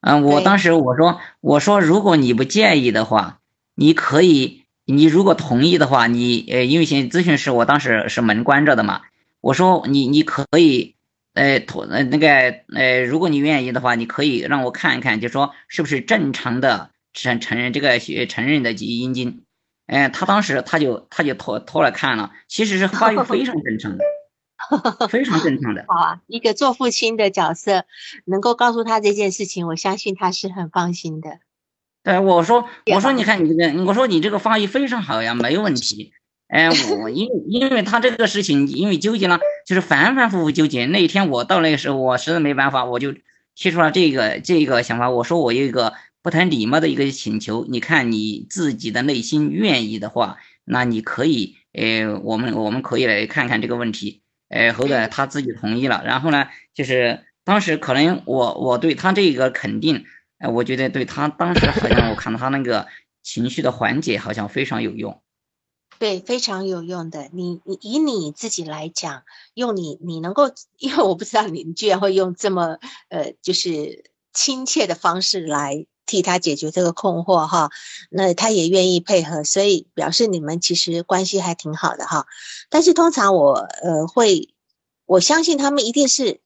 [0.02, 3.40] 嗯，我当时我说我说如果你不介意的话，
[3.76, 9.02] 你可以，你如果同意的话，你呃，因为现咨询师我当时是门关着的嘛。
[9.44, 10.96] 我说你你可以，
[11.34, 12.28] 呃，托呃那个
[12.74, 19.44] 呃，如果你愿意的话，你可以让我看一看，就说是不是正常的承承认这个承认的阴茎。
[19.86, 25.84] 嗯，他当时他就他就托托来看了，其实是发育非常正常的，非常正常的。
[25.92, 27.84] 好啊，一个做父亲的角色
[28.24, 31.40] 能够告诉他这件事情，我相信他是很放心的。
[32.02, 36.14] 对，我说我说你看你这个，我说你这个发育非常好呀，没问题。
[36.54, 40.86] 哎，我因因为他这个事情，因为纠结了，就是反反复复纠结。
[40.86, 43.12] 那一天我到那个时候，我实在没办法，我就
[43.56, 45.10] 提出了这个这个想法。
[45.10, 54.22] 我说我有一个不太礼貌的一个请求，你看你自己的内心愿意的话，那你可以，呃，我们我们可以来看看这个问题。
[54.50, 56.04] 呃，后来他自己同意了。
[56.06, 60.06] 然后呢，就是当时可能我我对他这个肯定，
[60.38, 62.86] 呃，我觉得对他当时好像我看他那个
[63.24, 65.23] 情绪的缓解好像非常有用。
[66.04, 67.30] 对，非常有用的。
[67.32, 77.70] 你你以你自己来讲，用你你能够，因为我不知道你居然会用这么呃，就是亲切的方式来替他解决这个困惑哈。
[78.10, 82.28] 那他也愿意配合，所以表示你们其实关系还挺好的哈。
[82.70, 84.54] 但是通常我呃会，
[85.06, 86.42] 我相信他们一定是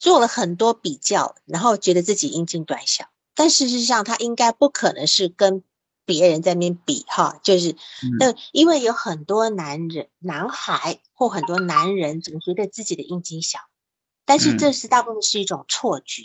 [0.00, 3.04] 做了很多比较，然后觉得自己英俊短小，
[3.36, 5.62] 但事实上他应该不可能是跟。
[6.08, 7.76] 别人在那边比哈，就是
[8.18, 13.58] 那因为有很多男人、男孩或很多男人总觉得自己的阴茎小，
[14.24, 16.22] 但是这是大部分是一种错觉。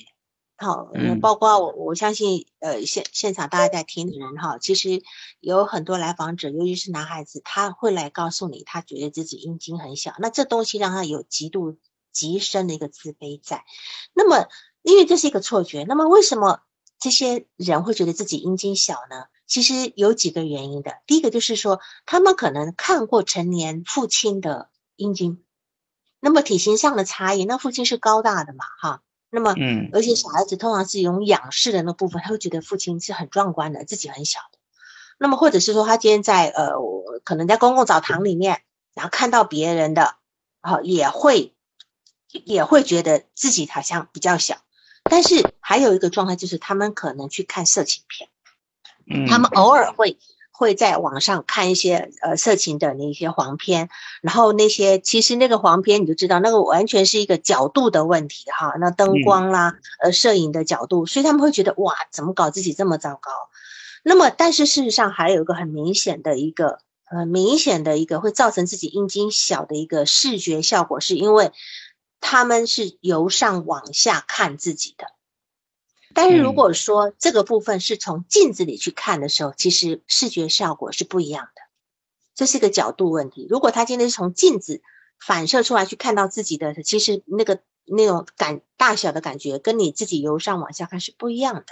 [0.55, 5.03] 好，包括我我相信，呃，现现场大家在听的人哈，其实
[5.41, 11.77] 有很多来访者，尤其是男孩子，他会来告诉你，他觉得自己阴茎很小，那这东西让他有极度
[12.13, 13.65] 极深的一个自卑在。
[14.13, 14.47] 那么，
[14.81, 16.61] 因为这是一个错觉，那么为什么
[16.99, 19.25] 这些人会觉得自己阴茎小呢？
[19.45, 25.43] 其实有几个原因的，第一个就是说，他们可能看过成年父亲的阴茎，
[26.19, 34.57] 那么体型上的差异，那父亲是高大的嘛，哈，那么，嗯，而且小孩子通常是用仰视的那部分，他会觉得父亲是很壮观的，自己很小的，
[35.19, 36.73] 那么或者是说，他今天在呃，
[37.23, 38.61] 可能在公共澡堂里面，
[38.93, 40.15] 然后看到别人的，
[40.61, 41.53] 好，也会
[42.31, 44.61] 也会觉得自己好像比较小，
[45.03, 48.29] 但是还有一个状态就是，他们可能去看色情片。
[49.27, 50.17] 他们偶尔会
[50.51, 53.89] 会在网上看一些呃色情的那些黄片，
[54.21, 63.31] 然后那些其实那个黄片你就知道那个完全是一个角度的问题哈，那灯光啦呃摄影的角度，所以他们会觉得哇怎么搞自己这么糟糕？
[64.03, 71.51] 那么但是事实上还有一个很明显的一个呃明显的一个会造成自己阴茎小的一个视觉效果，是因为
[72.21, 75.07] 他们是由上往下看自己的。
[76.13, 81.61] 但是如果说这个部分是从镜子里去看的时候，其实视觉效果是不一样的，
[82.35, 83.47] 这是一个角度问题。
[83.49, 84.81] 如果他今天是从镜子
[85.19, 91.65] 反射出来去看到自己的，其实那个那种感大小的感觉，跟你自己由上往下看是不一样的。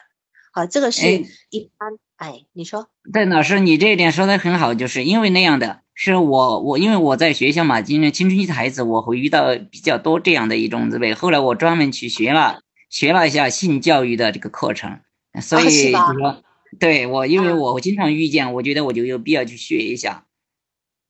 [0.53, 1.97] 好，这个是一般。
[2.17, 2.87] 哎，你说？
[3.11, 11.15] 对，老师，你这一点说的很好，就是因为那样的是我我因为我在学校嘛，今年青春期的孩子，我会遇到比较多这样的一种滋味。
[11.15, 12.61] 后来我专门去学了。
[12.91, 14.99] 学了一下性教育的这个课程，
[15.41, 16.43] 所以就说，
[16.77, 20.25] 对我，因为我经常遇见，我觉得我就有必要去学一下。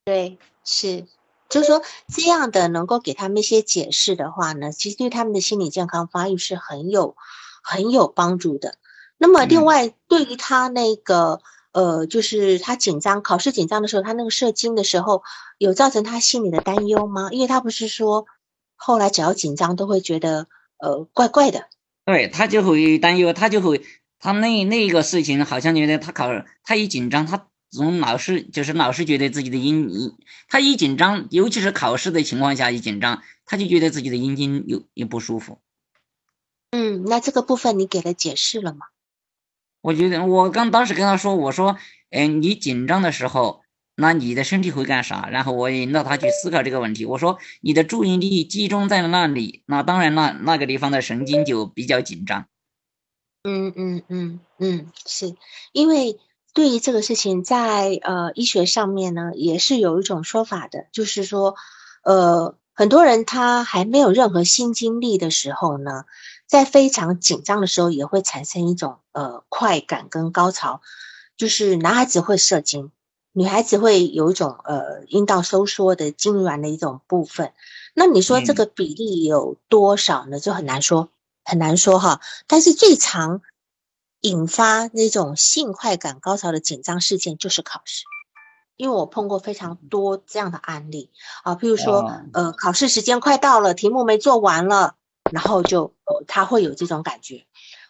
[0.05, 1.07] 对，是，
[1.49, 7.15] 就是说这样的能够给他们一些解释的话呢，其实对他们的心理健康发育是很有
[7.63, 8.75] 很有帮助的。
[9.17, 11.41] 那么另外，对于他那个
[11.71, 15.23] 呃，就是他紧张考试紧张的时候，他那个射精的时候，
[15.57, 17.29] 有造成他心里的担忧吗？
[17.31, 18.27] 因为他不是说
[18.75, 20.45] 后来只要紧张都会觉得。
[20.81, 21.67] 呃，怪怪的，
[22.05, 23.85] 对他就会担忧，他就会，
[24.17, 26.27] 他那那个事情好像觉得他考，
[26.63, 30.17] 他一紧张，他总老是就是老是觉得自己的阴阴，
[30.49, 35.59] 他一紧张，尤其是考试的情况下一紧张，他就觉得自己的阴茎有有不舒服。
[36.71, 38.87] 嗯，那这个部分你给他解释了吗？
[39.81, 41.77] 我觉得我刚当时跟他说，我说，
[42.09, 43.61] 嗯，你紧张的时候。
[44.01, 45.29] 那你的身体会干啥？
[45.29, 47.05] 然后我引导他去思考这个问题。
[47.05, 52.47] 我说你的注意力集中在那里，那当然那那个地方的神经就比较紧张。
[53.43, 55.35] 嗯嗯嗯嗯，是
[55.71, 56.19] 因为
[56.53, 61.55] 对于这个事情，在呃医学上面呢，也是有一种说法的，就是说，
[62.03, 66.05] 呃，很多人他还没有任何新经历的时候呢，
[66.47, 70.81] 在非常紧张的时候，也会产生一种呃快感跟高潮，
[71.37, 72.91] 就是男孩子会射精。
[73.33, 77.53] 女孩子会有一种呃阴道收缩的痉挛的一种部分，
[77.93, 80.37] 那你说这个比例有多少呢？
[80.39, 81.07] 就很难说，
[81.45, 82.19] 很难说哈。
[82.47, 83.41] 但是最常
[84.19, 88.03] 引发那种性快感高潮的紧张事件就是考试，
[88.75, 91.09] 因为我碰过非常多这样的案例
[91.43, 94.95] 啊，譬如说呃考试时间快到了，题目没做完了，
[95.32, 97.45] 然后就呃他会有这种感觉，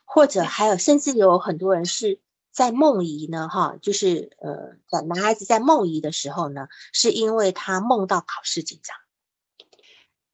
[0.05, 2.19] 或者还有甚至有很多人是。
[2.51, 8.95] 在梦遗呢，哈，就是呃，在男孩子在梦遗的时候呢，是因为他梦到考试紧张，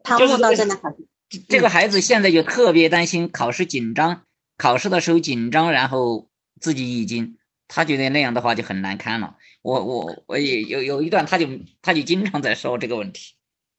[0.03, 1.07] 他梦到真的考试。
[1.47, 4.23] 这个孩子现在就特别担心考试紧张，
[4.57, 7.37] 考试的时候紧张，然后自己已经，
[7.67, 9.35] 他觉得那样的话就很难堪了。
[9.61, 11.47] 我我我也有有一段，他就
[11.81, 13.35] 他就经常在说这个问题。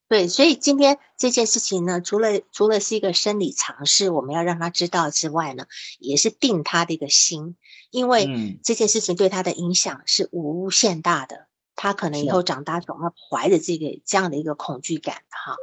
[0.09, 5.66] 对，所以今天这件事情呢，除了除了是一个生理常识，我们要让他知道之外呢，
[5.99, 7.57] 也是定他的一个心，
[7.91, 11.47] 因为这件事情对他的影响是无限大的。
[11.80, 15.55] 他可能以后长大总要怀着这个这样的一个恐惧感，哈，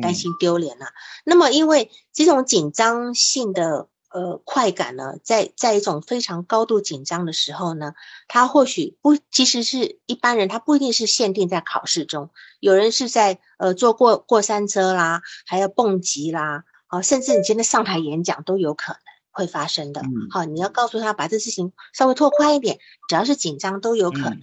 [0.00, 0.86] 担心丢脸了。
[1.24, 7.94] 那么，因为这种紧张性的呃快感呢，在在一种非常高度紧张的时候呢，
[8.28, 19.00] 他或许不，其实是一般人，他不一定是限定在考试中，有人是在呃坐过过山车啦，还有蹦极啦，啊，甚至你今天上台演讲都有可能
[19.36, 20.02] 会发生的。
[20.30, 22.78] 好，你要告诉他把这事情稍微拓宽一点，
[23.08, 24.40] 只要是紧张都有可能。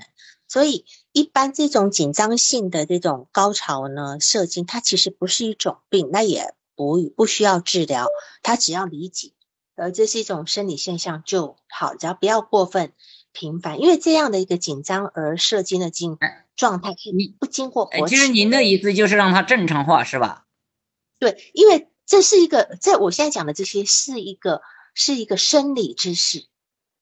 [0.48, 8.08] 所以，一般这种紧张性的这种高潮呢，射精，它其实不是一种病，那也不不需要治疗，
[8.44, 9.32] 它只要理解，
[9.76, 12.94] 呃，这是一种生理现象就好，只要不要过分
[13.32, 16.20] 频繁，因为这样的一个紧张而射精的经
[16.56, 18.08] 状态，你不经过活。
[18.08, 20.46] 其实您的意思就是让它正常化，是吧？
[21.18, 24.62] 对，因为这是一个，在我现在讲的这些是一个
[24.94, 26.46] 是一个生理知识，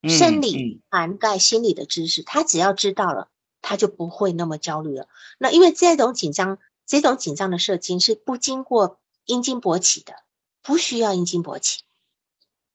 [0.08, 3.30] 生理涵盖心理的知识，他只要知道了。
[3.64, 5.08] 他就不会那么焦虑了。
[5.38, 10.16] 那因为这种紧张，这种紧张的射精是不经过阴茎勃起的，
[10.64, 11.84] 不需要阴茎勃起，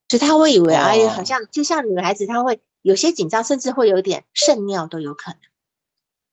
[0.08, 5.40] 所以他会以为，哎呀，好像就像女孩子，她会有些紧张，甚至会有点肾尿都有可能。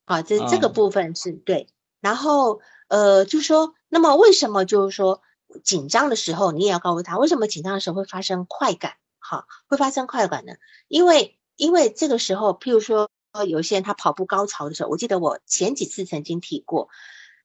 [0.06, 1.68] 好，这这个部分是对。
[2.00, 5.24] 然后，呃，就说，那么为什么就是说
[5.64, 8.94] 紧张的时候，你也要告诉他，为什么紧张的时候会发生快感？
[9.20, 10.54] 好，会发生快感呢？
[10.88, 13.10] 因为，因为这个时候，譬如说。
[13.48, 16.90] 有些人他跑步高潮的时候，我记得我前几次曾经提过，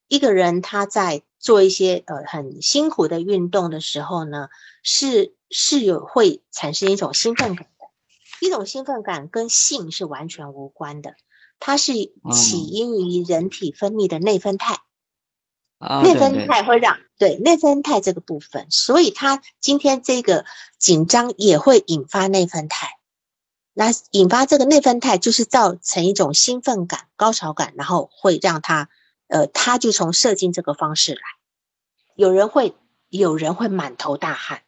[0.06, 4.50] 一个人他在做一些呃很辛苦的运动的时候呢，
[4.82, 7.86] 是是有会产生一种兴奋感的，
[8.46, 11.14] 一种兴奋感跟性是完全无关的，
[11.58, 14.82] 它是起因于人体分泌的内啡肽，
[15.78, 20.44] 内分肽会让对内分肽这个部分，所以他今天这个
[20.78, 22.88] 紧张也会引发内分肽。
[23.74, 28.88] 那引发这个内分肽，就是造成一种兴奋感、高潮感，然后会让他，
[29.28, 31.20] 呃，他就从射精这个方式来。
[32.16, 32.74] 有人会，
[33.08, 34.62] 有人会满头大汗，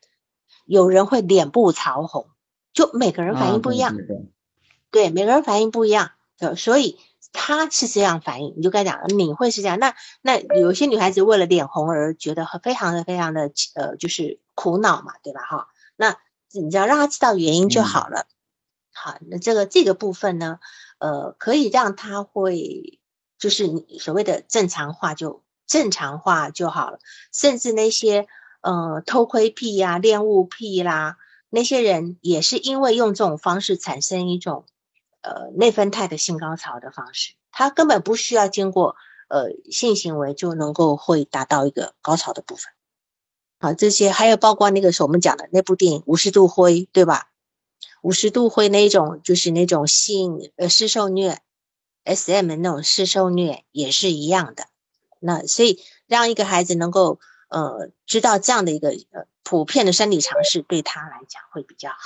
[0.64, 2.28] 有人会脸部潮红，
[2.72, 3.96] 就每个人反应不一样。
[4.92, 6.96] 对，每个人反应不一样，对，所以
[7.32, 9.78] 他是这样反应，你就该讲，你会是这样。
[9.78, 15.40] 那那有些女孩子为了脸红而觉得非常的非常的呃，就是苦恼嘛，对吧？
[15.42, 16.16] 哈，那
[16.52, 18.26] 你只要让他知道原因就好了。
[18.92, 20.58] 好，那这个这个部分呢，
[20.98, 22.98] 呃，可以让他会，
[23.38, 26.98] 就是你所谓的正常化就正常化就好了。
[27.32, 28.26] 甚至那些
[28.60, 31.16] 呃偷窥癖呀、恋物癖啦，
[31.48, 34.66] 那些人也是因为用这种方式产生一种
[35.22, 38.96] 呃内啡肽的性高潮的方式，他根本不需要经过
[39.28, 42.72] 呃性行为就能够会达到一个高潮的部分。
[43.58, 47.30] 好，这些还有包括那个是我们讲的那部电影《五十度灰》，对吧？
[48.02, 51.38] 五十度灰那种，就是那种性呃施受虐
[52.04, 52.54] ，S.M.
[52.54, 54.68] 那种施受虐也是一样的。
[55.18, 61.96] 那所以让一个孩子能够呃知道这样的一个呃普遍的生理常识，对他来讲会比较好，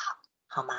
[0.49, 0.75] 好吗？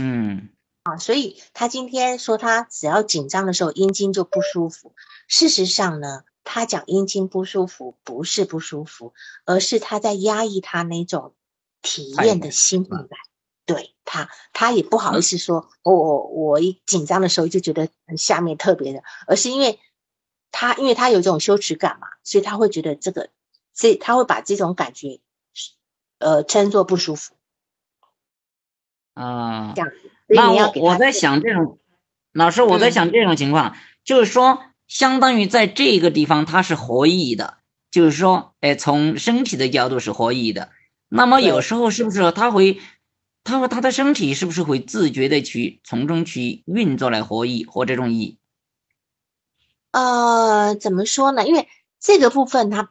[0.00, 0.48] 嗯，
[0.84, 4.94] 啊，所以他今天说他只要紧张的时候阴茎就不舒服。
[5.26, 9.14] 事实上呢，他讲阴茎不舒服不是不舒服，
[9.46, 11.34] 而是他在压抑他那种
[11.80, 13.18] 体验的兴奋感。
[13.64, 19.80] 对他，他也不好意思说，我我我一紧张的时候就觉得下面特别的，而是因为
[20.50, 23.30] 他，因为他有这种羞耻感嘛，所以他会觉得这个，
[23.72, 25.18] 这他会把这种感觉，
[26.18, 27.34] 呃，称作不舒服。
[29.14, 30.10] 啊，这样子。
[30.26, 31.78] 那我我在想这种，
[32.32, 37.58] 老师我在想这种情况，就是说，相当于在这个地方他是合意的，
[37.90, 40.70] 就是说，哎，从身体的角度是合意的，
[41.08, 42.80] 那么有时候是不是他会？
[43.46, 48.38] 他和他的身体是不是会自觉的去从中去运作来获益或这种益？
[49.90, 51.46] 呃，怎么说呢？
[51.46, 51.68] 因为
[52.00, 52.90] 这个部分它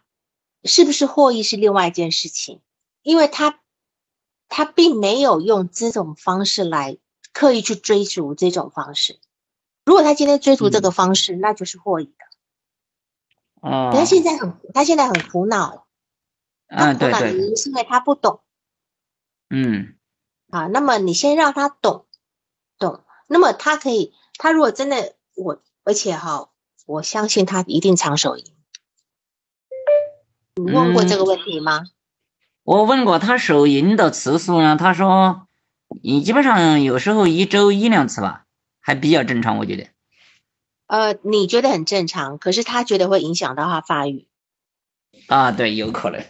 [0.63, 2.61] 是不是获益是另外一件事情，
[3.01, 3.61] 因为他
[4.47, 6.99] 他并没有用这种方式来
[7.33, 9.19] 刻意去追逐这种方式。
[9.85, 13.69] 如果他今天追逐这个方式，那就是获益的。
[13.69, 15.87] 哦，他现在很他现在很苦恼，
[16.67, 18.39] 他苦恼原因是因为他不懂。
[19.49, 19.95] 嗯。
[20.49, 22.05] 啊，那么你先让他懂，
[22.77, 26.51] 懂，那么他可以，他如果真的我，而且哈，
[26.85, 28.53] 我相信他一定长手赢。
[30.55, 31.85] 你问过这个问题吗？
[32.61, 35.47] 我问过他手淫的次数呢，他说
[36.01, 38.45] 你基本上有时候一周一两次吧，
[38.79, 39.87] 还比较正常，我觉得。
[40.87, 44.27] 呃，你觉得很正常，可是他觉得会影响到他发育。
[45.27, 46.23] 啊，对，有可能。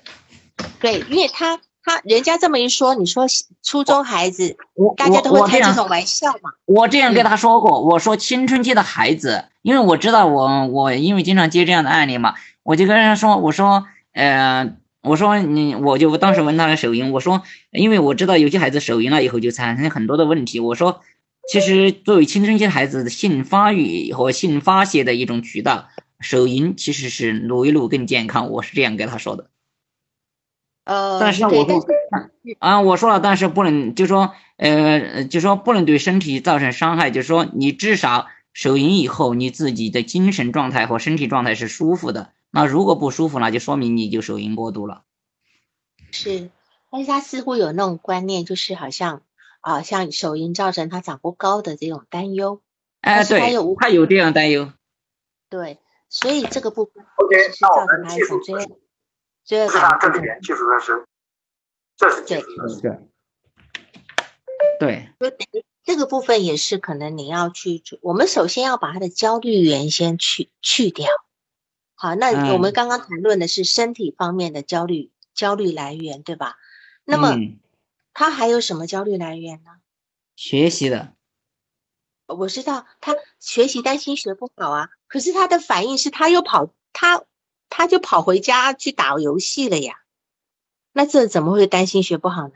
[0.80, 3.26] 对，因为他他人家这么一说，你说
[3.62, 6.52] 初中孩子，我大家都会开这种玩笑嘛。
[6.66, 21.02] 我这样跟他说过，我说青春期的孩子，因为我知道我我因为经常接这样的案例嘛，我就跟人家说，我说呃，我说你，我就当时问他的手淫，我说因为我知道有些孩子手淫了以后就产生很多的问题，我说
[21.52, 25.90] 其实作为青春期的孩子的性发育和性发泄的一种渠道，
[26.22, 29.50] 手淫其实是撸一撸更健康，我是这样跟他说的。
[30.86, 31.82] 呃，但是对我说
[32.60, 42.32] 啊，我说了，但是不能，就说呃，就说不能对身体造成伤害，就是说你至少手淫以后，你自己的精神状态和身体状态是舒服的。
[42.56, 45.06] 那如果不舒服，那就说明你就手淫过度了。
[46.12, 46.52] 是，
[46.92, 49.24] 但是他似乎有那种观念，就是好像
[49.62, 52.62] 啊，像手淫造成他长不高的这种担忧。
[53.02, 54.72] 哎，对他又无，他有这样担忧。
[55.50, 55.80] 对，
[56.10, 58.44] 所以这个部分 OK，其实那我造成他一们技术种
[59.44, 60.12] 罪恶感的部分。
[60.14, 61.06] 这里面技术认识，
[61.98, 62.22] 这是。
[64.80, 65.10] 对，
[65.84, 71.08] 这个部分也是可能你要去，我们首先要把他的焦虑源先去去掉。
[72.04, 76.58] 好，那我们嗯刚刚谈论的是身体方面的焦虑，焦虑来源，对吧？
[77.06, 77.62] 那么嗯
[78.14, 79.72] 他还有什么焦虑来源呢？
[80.36, 81.14] 学习的，
[82.28, 87.24] 我知道他学习担心学不好啊，可是他的反应是他又跑，他
[87.70, 90.02] 他就跑回家去打游戏了呀。
[90.92, 92.56] 那这怎么会担心学不好呢？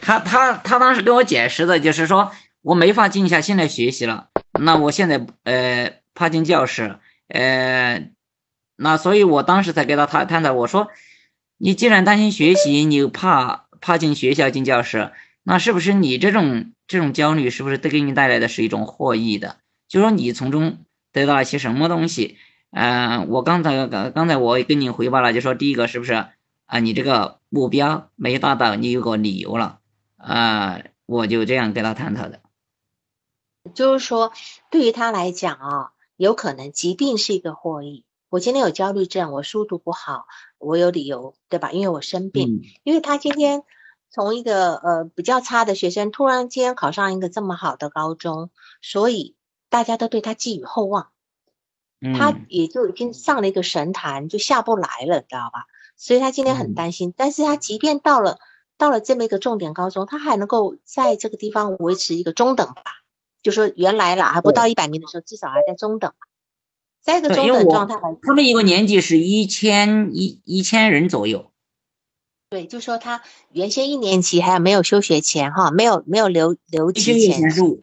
[0.00, 6.98] 他他他当时跟我解释的就是说我没法静下心来学习了，那我现在呃怕进教室，
[7.28, 8.10] 呃，
[8.76, 10.88] 那所以我当时才跟他探探讨，我说
[11.56, 15.12] 你既然担心学习，你又怕怕进学校进教室，
[15.42, 19.56] 那是不是你这种这种焦虑是不是都给你带来的是一种获益的？
[19.88, 20.78] 就说你从中
[21.12, 22.38] 得到了些什么东西？
[22.76, 26.26] 嗯、我刚才刚刚才我也跟你汇报了，就说第一个是不是
[26.66, 26.80] 啊？
[26.80, 29.78] 你这个目标没达到，你有个理由了。
[30.16, 32.40] 啊、我就这样跟他探讨的。
[33.74, 34.32] 就是说，
[34.70, 38.04] 对于他来讲啊，有可能疾病是一个获益。
[38.28, 40.26] 我今天有焦虑症，我书读不好，
[40.58, 41.70] 我有理由，对吧？
[41.70, 42.48] 因为我生病。
[42.48, 43.62] 嗯因为他今天
[44.10, 48.50] 从一个呃比较差的学生，突然间考上一个这么好的高中，
[48.82, 49.36] 所以
[49.68, 51.10] 大家都对他寄予厚望，
[52.00, 55.66] 他嗯也就已经上了一个神坛，就下不来了，知道吧？
[55.96, 57.14] 所以他今天很嗯担心。
[57.16, 58.38] 但是他即便到了
[58.76, 62.82] 到了这么一个重点高中，他还能够在这个地方维持一个中等吧，
[63.44, 66.26] 就说原来啦还不到一百名的时候，至少还在中等吧，
[67.00, 71.52] 在一个中等状态来他们一个年级是一千一一千人左右。
[72.50, 73.22] 对，就说他
[73.52, 77.82] 原先一年级还有没有休学前哈，没有没有留留级前以前是五，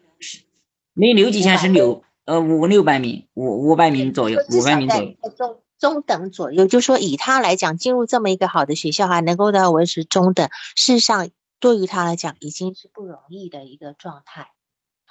[0.93, 5.14] 没留级前是六呃五六百名，五五百名左右，五百名左右。
[5.38, 14.51] 中中等左右，就说以他来讲，进入这么一个好的学校，还能够到维持中等，事实上对于他来讲已经是不容易的一个状态。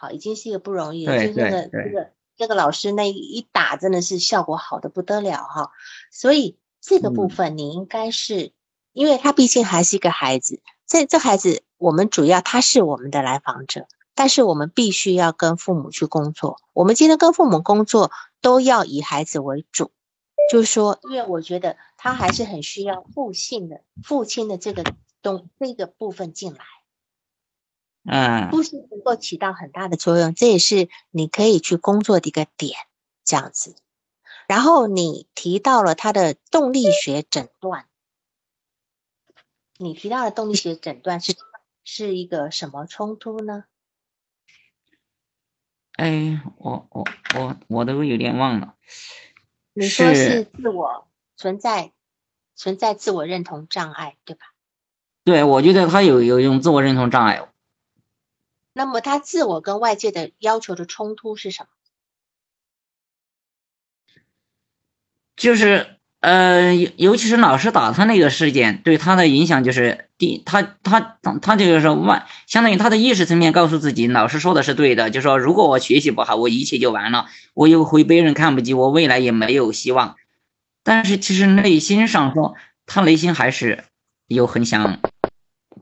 [0.01, 1.15] 好，已经是一个不容易了。
[1.15, 5.73] 对就这个对这个这个老师那一打，真的是效果好的不得了哈。
[6.11, 8.53] 所以这个部嗯分你应该是，
[8.93, 16.57] 因为他毕竟还是一个孩子，这这孩子我们主要他是我们的来访者，但是我们必须要跟父母去工作。
[16.73, 19.93] 我们今天跟父母工作都要以孩子为主，
[20.51, 24.83] 就是说，因为我觉得他还是很需要父性的父亲的这个
[25.21, 26.65] 东这个部分进来。
[28.05, 32.79] 嗯呼吸能够起到很大的作用，这也是你可以去工作的一个点，
[33.25, 33.77] 这样子。
[34.49, 37.87] 然后你提到了他的动力学诊断，
[39.77, 41.35] 你提到的动力学诊断是
[41.85, 43.65] 是一个什么冲突呢？
[45.97, 47.05] 哎，我我
[47.37, 48.75] 我我都有点忘了。
[49.75, 51.93] 你说是是自我存在
[52.57, 54.47] 存在自我认同障碍，对吧？
[55.23, 57.50] 对，我觉得他有有一种自我认同障碍。
[58.81, 61.69] 那么他自我跟外界的要求的冲突是什么？
[65.37, 80.17] 就是呃，尤尤其是老师打他那个事件，对他的影响就是第他他他他这个是外，相当于他的意识层面告诉自己，老师说的是对的，就说如果我学习不好，我一切就完了，我又会被人看不起，我未来也没有希望。
[80.83, 82.55] 但是其实内心上说，
[82.87, 83.85] 他内心还是
[84.27, 85.01] 有很想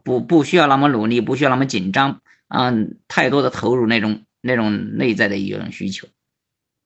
[0.02, 6.08] 不不需要那么努力，不需要那么紧张，嗯，太多的投入那种那种内在的一种需求。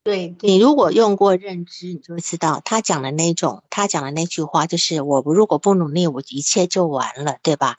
[0.04, 7.76] 对你如果用过认知，你就会知道他讲的那种，他讲的那句话就是“我如果不努力，我一切就完了”，对吧？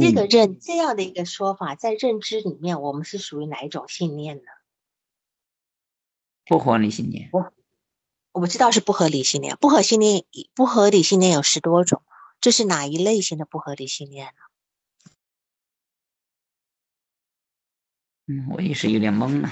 [0.00, 4.42] 这个嗯认这样的一个说法，在认知里面，我们是属于哪一种信念呢？
[6.46, 7.30] 不合理信念。
[8.30, 10.24] 我知道是不合理信念，不合理信念
[10.54, 12.02] 不合理信念有十多种，
[12.40, 14.45] 这是哪一类型的不合理信念呢？
[18.26, 19.50] 嗯，我也是有点懵了，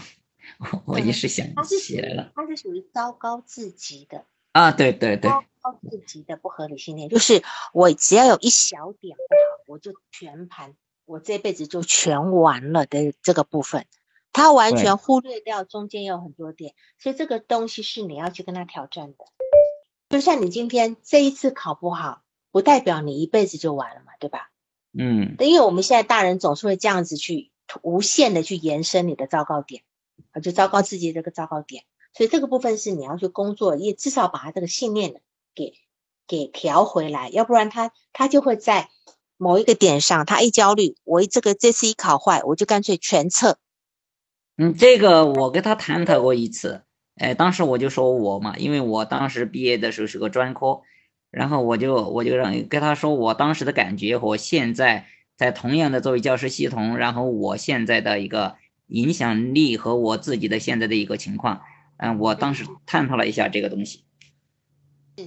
[0.59, 2.33] 我我一时想不起来了。
[2.35, 13.87] 它是属于糟糕至极的啊，对对对，糟糕至极的不合理信念，就是我只要有一小点不好，我就全盘，我这辈子就全完了的这个部分。
[14.33, 19.19] 他完全忽略掉中间有很多点，所以这个东西是你要去跟他挑战的。
[20.09, 24.51] 就像你今天这一次考不好，不代表你一辈子就完了嘛，对吧？
[24.93, 25.37] 嗯。
[25.39, 27.53] 因为我们现在大人总是会这样子去
[27.83, 29.83] 无限的去延伸你的糟糕点，
[30.33, 31.85] 啊，就糟糕自己这个糟糕点。
[32.13, 35.21] 所以这个部分是你要去工作，也至少把他这个信念
[35.55, 35.75] 给
[36.27, 38.89] 给调回来，要不然他他就会在
[39.37, 43.59] 某一个点上，他一焦虑，我这个这次一考坏，我就干脆全撤。
[44.57, 46.85] 嗯，这个我跟他探讨过一次，
[47.17, 50.83] 哎，当时我就说我嘛，因为我当时毕业的时候是个专科，
[51.33, 58.57] 然后我就我就让跟他说我当时的感觉和现在在同样的作为教师系统，然后我现在的一个
[58.87, 61.63] 影响力和我自己的现在的一个情况，
[61.97, 64.05] 嗯，我当时探讨了一下这个东西。
[65.17, 65.27] 是，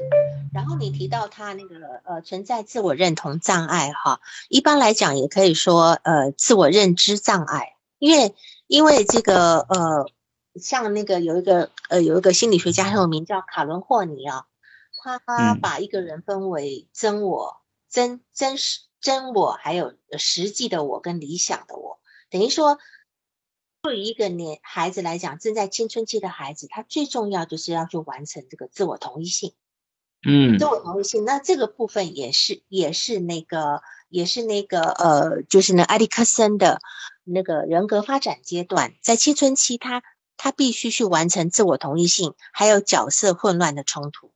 [0.54, 8.34] 然后你提到他那个呃存在自我认同障碍哈，一般来讲也可以说呃自我认知障碍，因为。
[8.70, 10.12] 因为这个呃，
[10.56, 14.44] 像那个有一个呃有一个心理学家很有名叫卡伦霍尼啊，
[15.26, 22.00] 他把一个人分为真我、真真实真我，还有实际的我跟理想的我。
[22.30, 22.78] 等于说，
[23.82, 29.54] 对于一个年孩子来讲，正在青春期的孩子，他最重要就是要去完成这个自我同一性。
[30.28, 36.80] 嗯，自我同一性，那这个部分也是也是那个也是那个呃，就是那埃里克森的。
[37.30, 40.02] 那个人格发展阶段，在青春期，他
[40.38, 44.32] 他必须去完成自我同一性，还有角色混乱的冲突。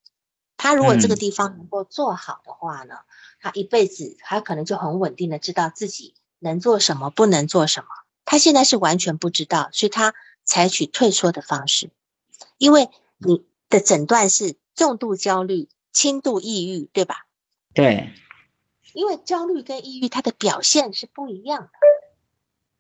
[0.58, 2.96] 他如果这个地方能够做好的话呢，
[3.42, 7.88] 他一辈子他可能就很稳定的知道自己能做什么，不能做什么。
[8.24, 10.14] 他现在是完全不知道，所以他
[10.44, 11.90] 采取退缩的方式。
[12.58, 17.26] 因为你的诊断是重度焦虑、轻度抑郁，对吧？
[17.74, 18.14] 对。
[18.94, 21.70] 因为焦虑跟抑郁，它的表现是不一样的。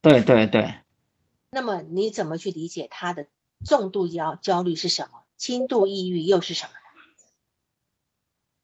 [0.02, 0.76] 对对对，
[1.52, 3.28] 那么你怎么去理解他的
[3.66, 5.24] 重度焦焦虑是什么？
[5.38, 6.72] 轻度抑郁又是什么？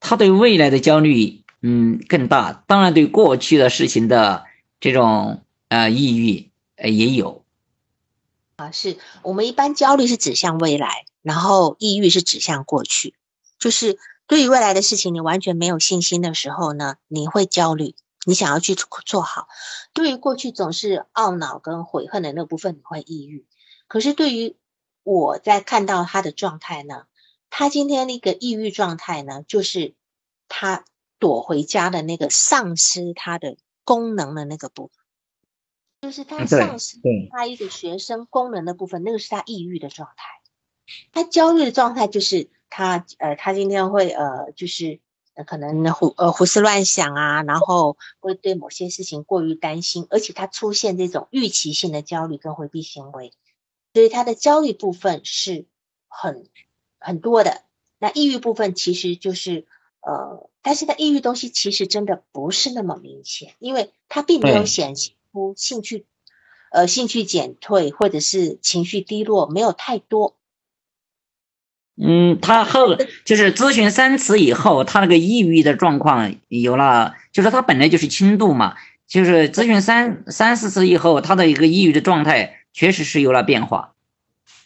[0.01, 2.63] 他对未来的焦虑，嗯，更大。
[2.67, 4.45] 当然，对过去的事情的
[4.79, 7.43] 这种呃抑郁，呃也有。
[8.57, 13.13] 啊，是我们一般焦虑是指向未来，然后抑郁是指向过去。
[13.59, 13.97] 就是
[14.27, 17.95] 对于未来的事情，你完全没有信心的时候呢，你会焦虑。
[18.25, 19.47] 你想要去做好，
[19.93, 23.45] 对于过去总是懊恼跟悔恨的那部分，你会抑郁。
[23.87, 24.57] 可是对于
[25.03, 27.03] 我在看到他的状态呢，
[27.49, 29.93] 他今天那个抑郁状态呢，就是
[30.49, 30.83] 他
[31.19, 34.95] 躲回家的那个丧失他的功能的那个部分，
[36.01, 36.97] 就是他丧失
[37.31, 40.23] 他一个学生功能的部分，那个是他抑郁的状态。
[41.11, 44.99] 他焦虑的状态就是他呃，他今天会呃，就是。
[45.45, 53.31] 可能胡呃胡思乱想啊，然后会对某些事情过于担心，而且他出现这种预期性的焦虑跟回避行为，
[53.93, 55.67] 所以他的焦虑部分是
[56.07, 56.49] 很
[56.97, 57.61] 很多的。
[57.99, 59.67] 那抑郁部分其实就是
[60.01, 66.03] 呃，但是他抑郁东西其实真的不是那么明显，因为他并没有显示出兴趣
[66.73, 70.35] 呃兴趣减退或者是情绪低落，没有太多。
[71.95, 78.75] 嗯，他后就是咨询三次以后，他那个抑郁的状况有了，就是他本来就是轻度嘛，
[79.07, 83.93] 就是咨询三三四次以后，他的一个抑郁的状态确实是有了变化。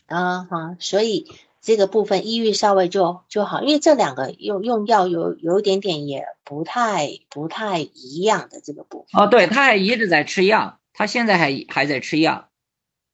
[0.08, 1.28] 啊哈，所以
[1.62, 9.22] 这个部分抑郁稍微就就好，因为这两个用用药有有一点点也不太不太一样的这个部分。
[9.22, 12.50] 哦，对，他还一直在吃药，他现在还还在吃药。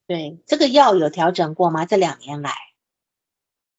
[0.08, 1.86] 对，这个药有调整过吗？
[1.86, 2.54] 这两年来？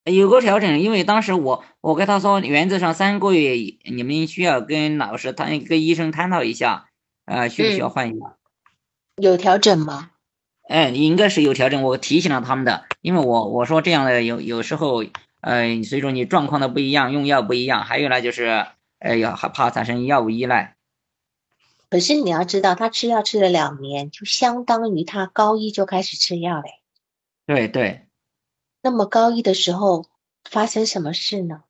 [0.05, 3.53] 有过调整，因为当时我我跟他说，原则上三个月
[3.91, 6.89] 你们需要跟老师谈，跟医生探讨一下，
[7.25, 8.37] 啊，需不需要换药？
[9.17, 10.11] 有调整吗？
[10.69, 11.83] 哎，应该是有调整。
[11.83, 15.03] 我提醒了他们的，因为我我说这样的有有时候，
[15.41, 18.67] 呃，随着你状况的不一样，用药不一样，还有呢就是，
[18.99, 20.77] 哎呀害怕产生药物依赖。
[21.89, 26.69] 可是你要知道，他吃药吃了两年，就相当于他高一就开始吃药嘞。
[27.47, 28.07] 对对。
[28.83, 30.05] 那么高一的时候
[30.45, 31.63] 发生什么事呢？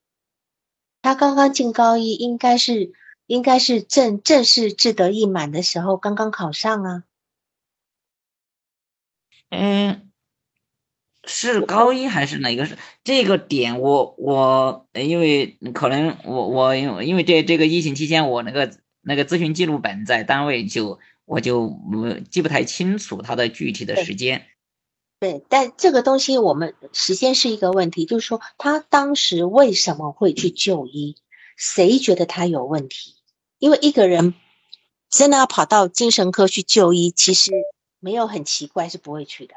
[1.03, 2.93] 他刚刚进高一，应该是
[3.29, 7.05] 应该是正正式志得意满的时候，刚刚考上啊。
[9.51, 10.11] 嗯，
[11.25, 13.81] 是高一还是哪个是这个点？
[13.81, 21.77] 我我因为可能我我因为因为这这个疫情期间，我那个那个咨询记录本在单位，就我就
[22.31, 24.47] 记不太清楚它的具体的时间。
[25.21, 31.17] 对，但这个东西我们时间是一个问题，就是说他当时为什么会去就医？
[31.57, 33.15] 谁觉得他有问题？
[33.59, 34.35] 因为一个人
[35.11, 37.51] 真的要跑到精神科去就医，其实
[38.01, 39.55] 没有很奇怪，是不会去的。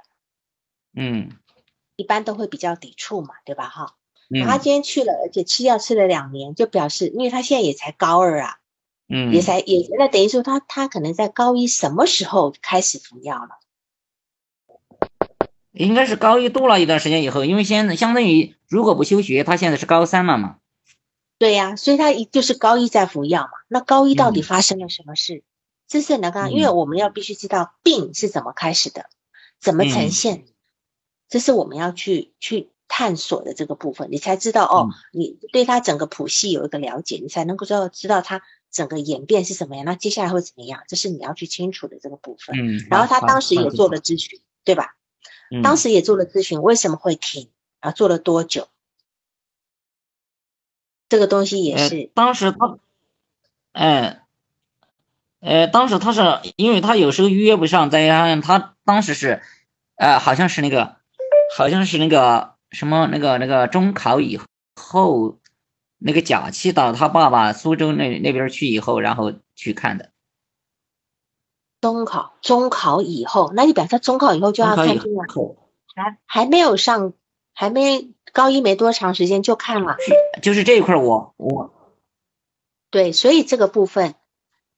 [0.95, 1.31] 嗯。
[1.97, 3.69] 一般都会比较抵触嘛，对吧？
[3.69, 3.95] 哈，
[4.43, 8.57] 他今天去了，而且吃药吃了两年，就表示，因为他现在也才高二啊，
[9.07, 13.59] 嗯，也才也那等于说他他可能在高一什么时候开始服药了？
[15.73, 20.57] 应该是高一度了一段时间以后，因为现在相当于如果不休学，他现在是高三了嘛？
[21.37, 23.51] 对呀，所以他一就是高一在服药嘛。
[23.67, 25.43] 那高一到底发生了什么事？
[25.91, 29.09] 这是那个，因为我们要必须知道病是怎么开始的，
[29.59, 30.45] 怎么呈现。
[31.27, 40.83] 这是我们要去去探索的这个部分，你才知道哦，你对他整个谱系有一个了解，你才能够知道知道他整个演变是什么样，那接下来会怎么样？
[40.87, 42.55] 这是你要去清楚的这个部分。
[42.57, 44.95] 嗯，然后他当时也做了咨询，对吧？
[45.51, 47.49] 嗯，当时也做了咨询，为什么会停？
[47.81, 48.69] 啊，做了多久？
[51.09, 52.09] 这个东西也是。
[52.13, 52.79] 当时他，
[53.73, 54.20] 哎，
[55.41, 56.21] 呃，当时他是
[56.55, 59.41] 因为他有时候预约不上，再加上他当时是，
[59.95, 60.95] 呃，好像是那个。
[61.53, 64.39] 好像是那个什么那个那个中考以
[64.77, 65.37] 后
[65.97, 70.11] 那个假期到他爸爸苏州那那边去以后，然后去看的。
[71.81, 75.25] 中考中考以后，那你表示中考以后就要看病了？
[75.93, 77.11] 还还没有上，
[77.53, 79.97] 还没高一没多长时间就看了。
[80.41, 81.73] 就是这一块我我。
[82.91, 84.15] 对，所以这个部分，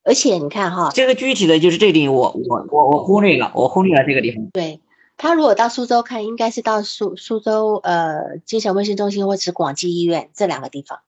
[0.04, 4.50] 而且你看哈，这个具体的就是这里我我我我忽略了，我忽略了这个地方。
[4.52, 4.82] 对。
[5.16, 11.02] 他如果到苏州看，应该是到苏苏州呃精神卫生中心或者广济医院这两个地方，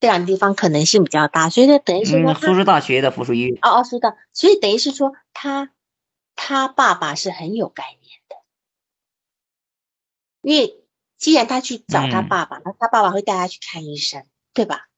[0.00, 5.70] 这两个地方可能性比较大，所以说等于是说苏州大学的附属医院哦哦，苏州，所以等于是说他
[6.34, 8.36] 他爸爸是很有概念的，
[10.42, 10.82] 因为
[11.16, 14.88] 既然他去找他爸爸，那他爸爸会带他去看医生，对吧？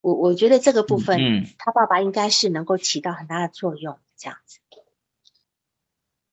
[0.00, 4.58] 我我觉得这个部分，嗯他爸爸应该是能够起到很大的作用，这样子。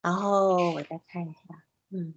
[0.02, 2.14] 然后我再看一下，嗯，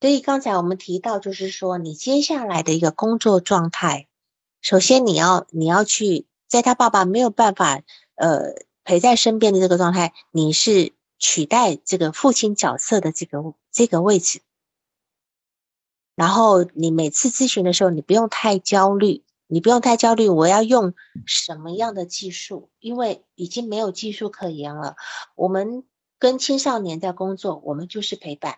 [0.00, 4.06] 所以刚才我们提到，就是说你接下来的一个工作状态，
[4.60, 7.82] 首先你要你要去在他爸爸没有办法
[8.14, 8.54] 呃
[8.84, 14.40] 陪在身边的这个状态，你是取代这个父亲角色的这个这个位置，
[16.14, 19.24] 然后你每次咨询的时候，你不用太焦虑。
[19.48, 20.94] 你不用太焦虑，我要用
[21.26, 22.70] 什么样的技术？
[22.80, 24.96] 因为已经没有技术可言了。
[25.34, 25.84] 我们
[26.18, 28.56] 跟青少年在工作，我们就是陪伴，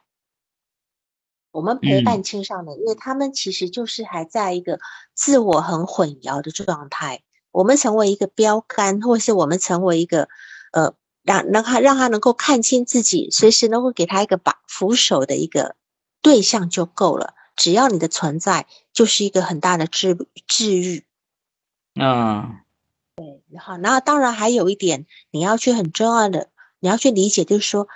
[1.51, 4.79] 我们陪伴青少年，因为他们其实就是还在一个
[5.15, 7.25] 自我很混淆的状态。
[7.51, 10.29] 我们成为一个标杆，或是我们成为一个
[10.73, 10.95] 呃，
[11.25, 15.75] 让让他让他能够看清自己，随时能够给他一个把扶手的一个
[16.23, 17.35] 对象就够了。
[17.57, 21.05] 只要你的存在，就是一个很大的治治愈。
[21.95, 22.61] 嗯，
[23.17, 26.51] 对，好，然后当然还有一点，你要去很重要的，
[26.81, 27.89] 你要去理解，就是说，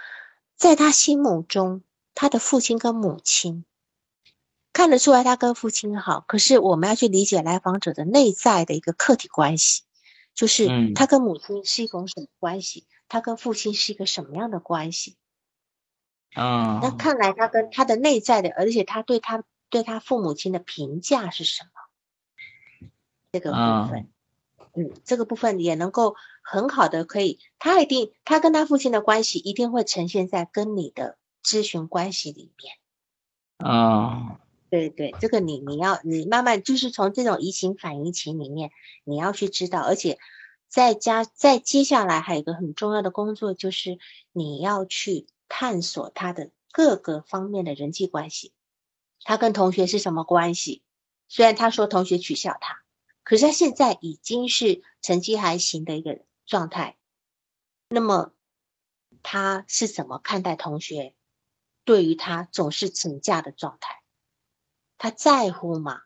[0.57, 1.83] 在他心目中，
[2.15, 3.65] 他的父亲跟母亲
[4.73, 9.83] 看得出来他跟父亲好，可是我们要去理解来访者的内在的一个客体关系，
[10.35, 15.17] 就是他跟母亲是一种什么关系，他跟父亲是一个什么样的关系。
[16.35, 22.91] 啊，那看来他跟他的内在的，而且他对他对他父母亲的评价是什么？
[23.33, 24.09] 这个部分，
[24.75, 32.77] 嗯，这个部分也能够很好的可以，他一定他跟他父亲的关系一定会呈现在跟你的咨询关系里面。
[33.59, 34.39] 啊，
[34.71, 38.71] 对对，这个你你要你慢慢就是从这种移情反移情里面
[39.05, 40.19] 你要去知道，而且
[40.69, 43.99] 再加再接下来还有一个很重要的工作就是
[44.33, 45.27] 你要去。
[45.49, 48.53] 探索他的各个方面的人际关系，
[49.23, 50.83] 他跟同学是什么关系？
[51.27, 52.83] 虽然他说同学取笑他，
[53.25, 56.97] 可是他现在已经是成绩还行的一个状态。
[57.89, 58.33] 那么
[59.23, 61.15] 他是怎么看待同学
[61.85, 64.03] 对于他总是请假的状态？
[64.99, 66.03] 他在乎吗？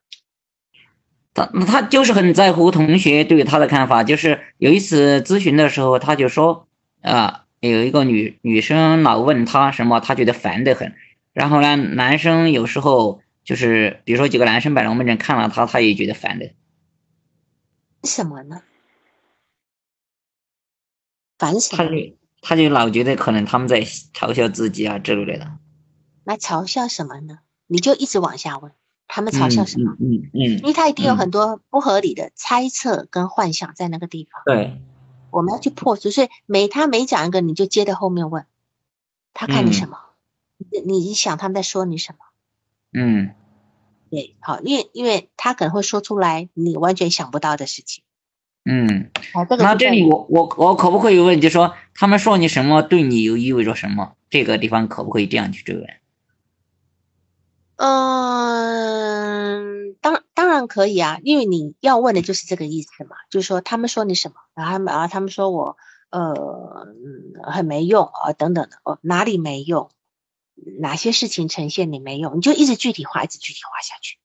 [1.34, 4.05] 他他就是很在乎同学对他的看法。
[4.05, 6.68] 就是有一次咨询的时候，他就说
[7.01, 7.41] 啊。
[7.70, 10.94] 有一个女女生老问他什么，他觉得烦得很。
[11.32, 16.50] 然后呢，男生有时候就是，比如说几个男生摆龙门阵看了他，他也觉得烦的。
[18.04, 18.62] 什么呢？
[21.38, 22.16] 烦什么？
[22.40, 25.58] 他就老觉得可能他们在嘲笑自己啊之类的。
[26.24, 27.38] 那嘲笑什么呢？
[27.68, 28.72] 你就一直往下问，
[29.06, 29.96] 他们嘲笑什么？
[30.00, 34.42] 嗯嗯，因为他一定有很多不合理的猜测跟幻想在那个地方。
[34.44, 34.80] 对，
[35.33, 36.11] 我们要去破除。
[36.11, 38.47] 所以每他每讲一个，你就接着后面问，
[39.35, 39.99] 他看你什么？
[40.85, 42.18] 你你想他们在说你什么？
[42.93, 43.35] 嗯，
[44.11, 48.05] 对，好，因为因为他可能会说出来你完全想不到的事情。
[48.64, 54.14] 嗯，好，这个那这里我我我可不可以问，就说他们说你什么，对你又意味着什么？
[54.30, 55.85] 这个地方可不可以这样去追问？
[57.76, 59.91] 嗯，
[60.43, 65.76] 当当然可以啊，因为你要问的就是这个意思嘛，就是说他们说你什么，然后他们啊，他们说我
[66.11, 66.88] 呃
[67.45, 69.88] 很没用啊等等的哦，哪里没用？
[70.80, 72.36] 哪些事情呈现你没用？
[72.36, 74.18] 你就一直具体化，一直具体化下去。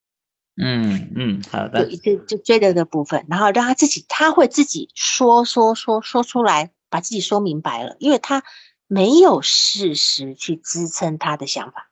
[0.60, 1.96] 嗯嗯，好的。
[1.96, 8.44] 就就追的的部分，然后让他自己，他会自己说说说说出来，把自己说明白了，因为他
[8.88, 11.90] 没有事实去支撑他的想法。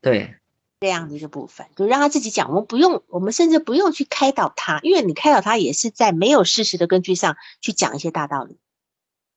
[0.00, 0.36] 对，
[0.80, 8.58] 这样的一个部分，就让他自己讲，我们不用，我们甚至不用去开导他，因为你开导他也是在没有事实的根据上去讲一些大道理。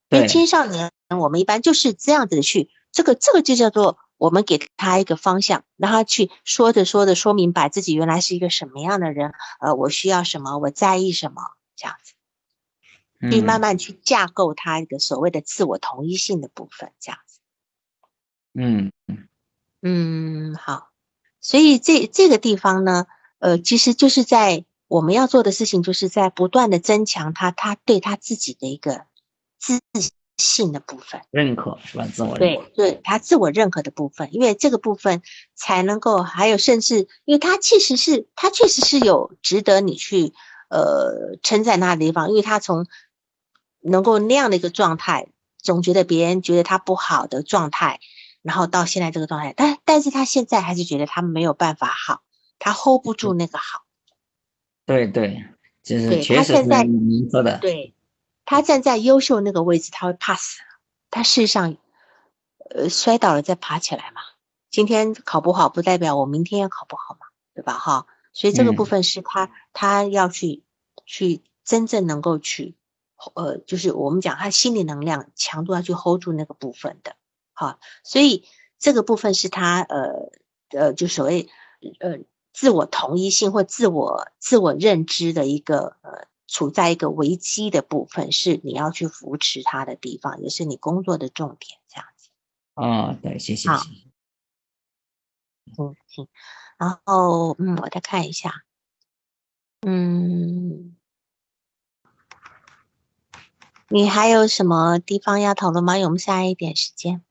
[0.09, 2.69] 因为青少年，我们一般就是这样子的去。
[2.91, 11.41] 这个这个就叫做我们给他一个方向，让他去说着说着说明白自己原来是一个什么样的人，呃，我需要什么，我在意什么，
[11.77, 12.13] 这样子，
[13.31, 17.39] 去慢慢去架构他一个所谓的自我同一性的部分，这样子。
[18.53, 18.91] 嗯
[19.81, 20.90] 嗯好，
[21.41, 23.07] 所以这这个地方呢，
[23.39, 29.01] 呃，其实就是在我们要做的事情，就是在不断的增强他他对他自己的一个
[29.59, 29.81] 自。
[30.37, 32.07] 信的部分认可是吧？
[32.11, 35.21] 自我对对，他自我认可的部分，因为这个部分
[35.53, 40.33] 才能够还有，甚至因为他其实是他确实是有值得你去
[40.67, 42.87] 呃称赞他的地方，因为他从
[43.81, 45.27] 能够那样的一个状态，
[45.61, 47.99] 总觉得别人觉得他不好的状态，
[48.41, 52.21] 然后到现在这个状态，但但是他现在还是觉得他没有办法好，
[52.59, 53.83] 他 hold 不住那个好。
[54.85, 55.45] 对对，
[55.83, 57.93] 就是确实是您说的对。
[58.43, 60.59] 他站在优秀那个位置，他会怕死。
[61.09, 61.77] 他事实上，
[62.69, 64.21] 呃，摔倒了再爬起来嘛。
[64.69, 67.77] 今天考不好，不代表我明天也考不好嘛，对吧？
[67.77, 70.63] 哈，所以这个部分是他他要去
[71.05, 72.75] 去真正能够去，
[73.35, 77.15] 呃，就是我们讲他心理能量强度要去 hold 住那个部分的。
[77.61, 78.45] 好，所以
[78.79, 80.31] 这个部分是他呃
[80.69, 81.49] 呃，就所谓
[81.99, 82.17] 呃
[82.53, 86.27] 自我同一性或自我自我认知的一个呃。
[86.53, 92.29] 处在一个危机的部分，是你要去扶持他的地方，也是你工作的重点，这样子。
[92.73, 93.69] 啊，对，谢谢。
[93.69, 93.81] 好，
[95.77, 96.27] 嗯，行。
[96.77, 98.65] 然后，嗯，我再看一下。
[99.87, 100.97] 嗯，
[103.87, 105.97] 你还有什么地方要讨论吗？
[105.97, 107.23] 有我们下一点时间。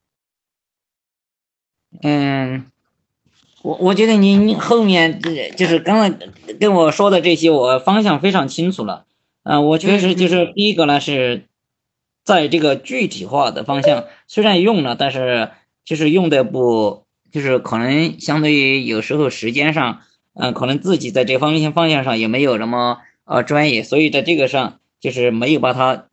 [2.02, 2.66] 嗯。
[3.62, 5.20] 我我觉得您后面
[5.54, 6.16] 就是刚才
[6.58, 9.04] 跟我说的这些，我方向非常清楚了。
[9.42, 11.44] 嗯，我确实就是第一个呢，是
[12.24, 15.50] 在这个具体化的方向，虽然用了，但是
[15.84, 20.00] 就是用的不，就是可能相对于有时候时间上，
[20.32, 26.06] 嗯，可能自己在这方面方向上也没有什么呃专业，所以在这个上就是没有把它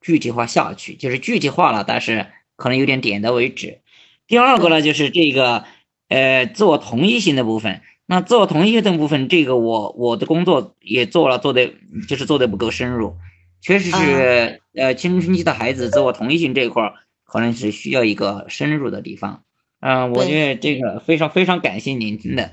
[0.00, 3.80] 具体化下去，就是具体化了，但是可能有点点到为止。
[4.26, 5.64] 第二个呢，就是这个。
[6.06, 11.72] 呃，自我同一性的部分，那自我同一性的部分，这个我我的工作也做了，做的
[12.06, 13.16] 就是做的不够深入，
[13.62, 16.92] 确实是呃青春期的孩子自我同一性这一块
[17.24, 19.44] 可能是需要一个深入的地方。
[19.80, 22.52] 嗯，我觉得这个非常非常感谢您，真的。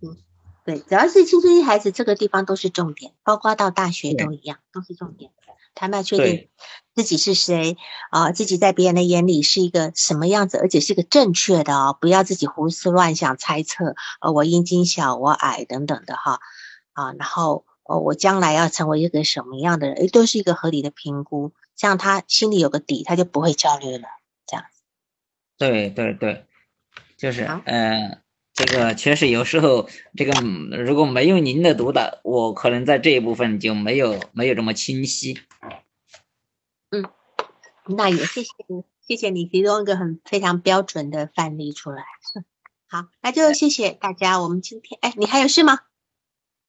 [0.00, 0.16] 嗯，
[0.64, 5.32] 对，只要是青春期孩子，这个地方都是重点，包括到大学都一样，都是重点。
[5.74, 6.48] 谈判确定
[6.94, 7.76] 自己是谁
[8.10, 16.38] 啊，自己在别人的眼里是一个什么样子，而且是个正确的哦，不要自己胡思乱想、猜测，呃，我阴茎小，我矮等等的哈
[16.92, 24.06] 啊，然后呃，我将来要成为一个什么样的人，诶，都是一个合理的评估，这样他心里有个底，他就不会焦虑了。
[24.46, 24.82] 这样子，
[25.58, 26.44] 对对对，
[27.16, 28.22] 就是嗯，
[28.54, 30.32] 这个确实有时候这个
[30.78, 35.40] 如果没有您的督导，我可能在这一部分就没有没有这么清晰。
[37.86, 42.04] 那也谢谢你，谢谢你提供一个很非常标准的范例出来。
[42.88, 44.40] 好，那就谢谢大家。
[44.40, 45.80] 我们今天，哎，你还有事吗？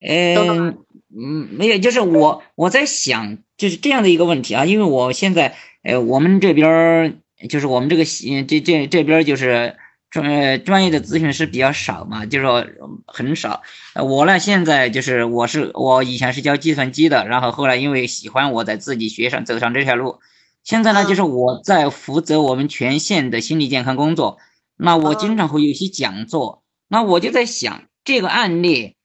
[0.02, 9.78] 嗯嗯，没有，就是我我在想，就是这样的一个问题啊，因为我现在，呃，我们这边就是我们这个这这这边就是
[10.24, 12.66] 专专业的咨询师比较少嘛，就是说
[13.06, 13.64] 很少。
[13.96, 20.20] 我呢，现在就是我是我以前是教计算机的，然后后来因为喜欢，我在自己学上走上这条路。
[20.64, 24.38] 现在呢，就是我在负责我们全县的心理健康工作，
[24.78, 28.96] 那我经常会有一些讲座，那我就在想这个案例，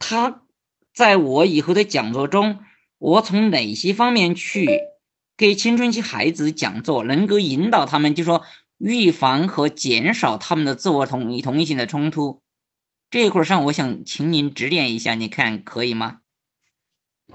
[0.00, 0.42] 他
[0.92, 2.58] 在我以后的讲座中，
[2.98, 4.80] 我从哪些方面去
[5.36, 8.42] 给青春期孩子讲座，能够引导他们，就说
[8.84, 12.42] 预防和减少他们的自我同一同一性的冲突，
[13.10, 16.18] 这一块上，我想请您指点一下，你看可以吗？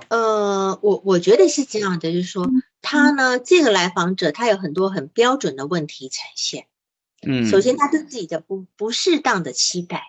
[0.09, 2.49] 呃，我我觉得是这样的，就是说
[2.81, 6.67] 他呢，这个来访者他有很多很标准的问题呈现。
[7.25, 10.03] 嗯，首先他对自己的不不适当的期待，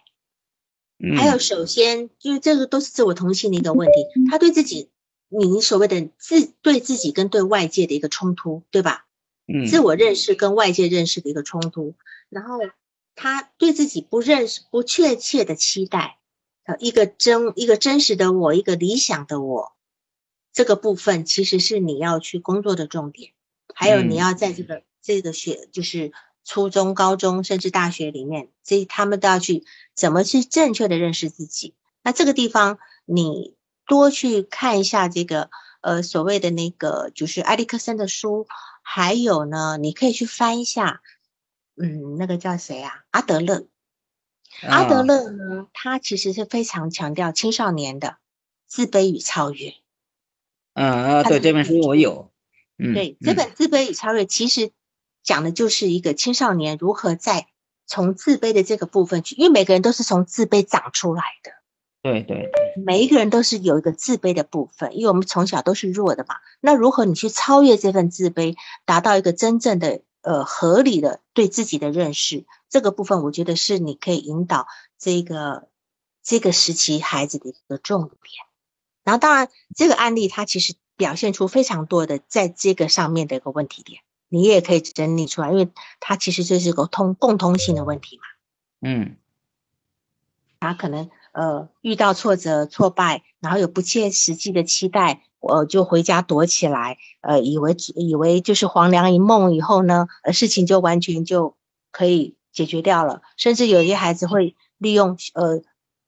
[0.98, 3.94] 嗯，还有首先就是这个都是自我同性的一个问题，
[4.28, 4.90] 他对自己，
[5.28, 9.04] 你所谓的自对自己跟对外界的一个冲突，对吧？
[9.50, 11.94] 嗯，自我认识跟外界认识的一个冲突，
[12.28, 12.58] 然后
[13.14, 16.18] 他对自己不认识、不确切的期待，
[16.64, 19.72] 呃，一个真一个真实的我，一个理想的我。
[20.52, 23.32] 这个部分其实是你要去工作的重点，
[23.74, 26.12] 还有你要在这个这个学，就是
[26.44, 31.74] 初中、高中甚至大学里面，这他们都要去怎么去正确的认识自己。
[32.02, 33.54] 那这个地方你
[33.86, 35.50] 多去看一下这个
[35.80, 38.46] 呃所谓的那个就是埃里克森的书，
[38.82, 41.00] 还有呢，你可以去翻一下，
[41.76, 43.04] 嗯，那个叫谁啊？
[43.10, 43.66] 阿德勒。
[44.62, 48.16] 阿德勒呢，他其实是非常强调青少年的
[48.66, 49.74] 自卑与超越。
[50.74, 52.32] 嗯啊，对这本书我有，
[52.78, 54.72] 嗯，对这本《自卑与超越》其实
[55.22, 57.48] 讲的就是一个青少年如何在
[57.86, 61.52] 从自卑的这个部分去，因为每个人都是从自卑长出来的，
[62.00, 62.50] 对对，
[62.84, 66.36] 每一个人都是有一个自卑的部分，因为我们从小都是弱的嘛。
[66.60, 75.68] 那如何你去超越这份自卑，达到一个真正的呃合理的对自己的认识，这个部分我觉得是你可以引导这个
[76.22, 78.18] 这个时期孩子的一个重点。
[79.04, 85.68] 然后，当然，这个案例它其实表现出非常多的在这个上面的一个问题点，你也可以整理出来，因为
[85.98, 88.22] 它其实就是个通共通性的问题嘛。
[88.88, 89.16] 嗯，
[90.60, 91.08] 他可能
[91.38, 101.54] 呃遇到挫折、挫败，然后有不切实际的期待，我就回家躲起来，呃，以为以为就是黄粱一梦，以后呢，呃，事情就完全就
[101.92, 105.62] 可以解决掉了，甚至有些孩子会利用呃。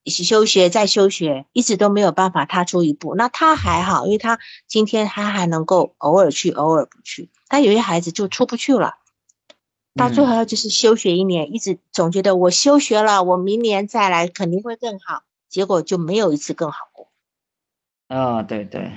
[0.07, 3.15] 休学再休学，一直都没有办法踏出一步。
[3.15, 7.31] 那他还好，因为他今天他还能够偶尔去，偶尔不去。
[7.49, 8.95] 但有些孩子就出不去了，
[9.95, 17.11] 到最后就是休学一年，一直总觉得我休学了，我明年再来肯定会更好，结果就没有一次更好过。
[18.09, 18.93] 啊，对对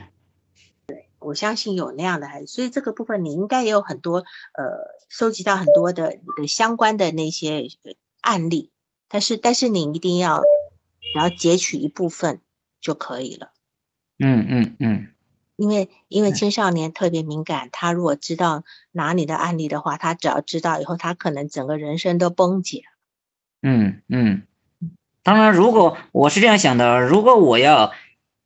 [0.88, 7.68] 对，我相信有那样的孩子，所以这个部分你应该也有很多呃，收集到很多的的相关的那些
[8.22, 8.72] 案例。
[9.08, 10.42] 但是，但是你一定要。
[11.14, 12.42] 然后截取一部分
[12.82, 13.52] 就可以了。
[14.18, 15.13] 嗯嗯嗯。
[15.56, 22.84] 因为因为青少年特别敏感，他如果知道哪里的案例的话，他只要知道以后，他可能整个人生都崩解。
[23.62, 24.44] 嗯嗯。
[25.22, 27.94] 当然，如果我是这样想的，如果我要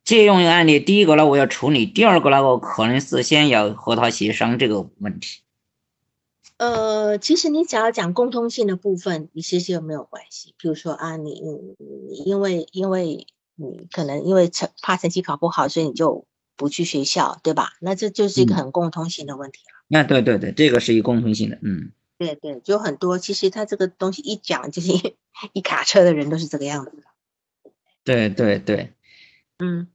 [0.04, 5.40] 借用一个案例，第一个呢我要处理，第二个呢我可能是先要和他协商这个问题。
[6.56, 10.54] 呃，其实你只要讲共通性的部分，你其实又没有关系？
[10.56, 11.74] 比如说啊，你你
[12.10, 16.26] 你因为因为你可能因为成怕成绩考不好，所以你就
[16.58, 17.72] 不去学校，对吧？
[17.80, 19.82] 那这就是一个很共通性的问题了。
[19.88, 23.18] 那对对对，这个是一个共通性的，嗯，对对，就很多。
[23.18, 25.16] 其实他这个东西一讲，就是一
[25.54, 27.04] 一卡车的人都是这个样子的。
[28.04, 28.92] 对对对，
[29.58, 29.88] 嗯，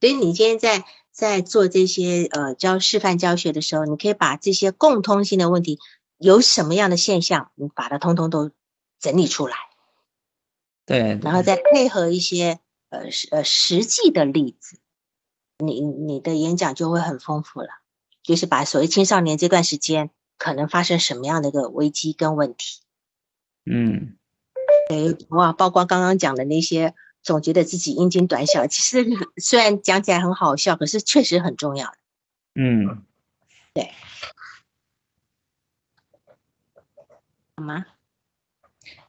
[0.00, 0.84] 所以你今天在。
[1.12, 5.78] 在做这些呃教示范教学的时候，你可以把这些共通性的问题
[6.16, 8.52] 有什么样的现象，你把它通通都
[9.00, 9.56] 整理出来。
[10.86, 14.78] 对，然后再配合一些呃实呃实际的例子，
[15.60, 17.68] 你你的演讲就会很丰富了。
[18.22, 22.80] 就是把所谓青少年这段时间可能发生什么样的一个危机跟问题。
[23.64, 24.16] 嗯，
[24.88, 26.94] 对哇，包括刚刚讲的那些。
[27.22, 29.04] 总觉得自己阴茎短小，其实
[29.36, 31.92] 虽然讲起来很好笑，可是确实很重要。
[32.54, 33.04] 嗯，
[33.74, 33.92] 对，
[37.54, 37.84] 好吗？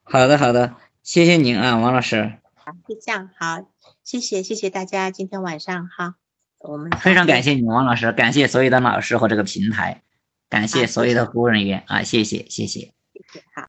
[0.04, 2.38] 好的，好的，谢谢您啊，王老师。
[2.56, 3.66] 好，就这样，好，
[4.04, 6.18] 谢谢，谢谢大家今天晚上哈，
[6.64, 10.02] 我们非常感谢你，王老师，感谢所有的老师和这个平台，
[10.50, 12.80] 感谢所有的服务人员啊，谢谢，谢谢，
[13.14, 13.60] 谢谢，好。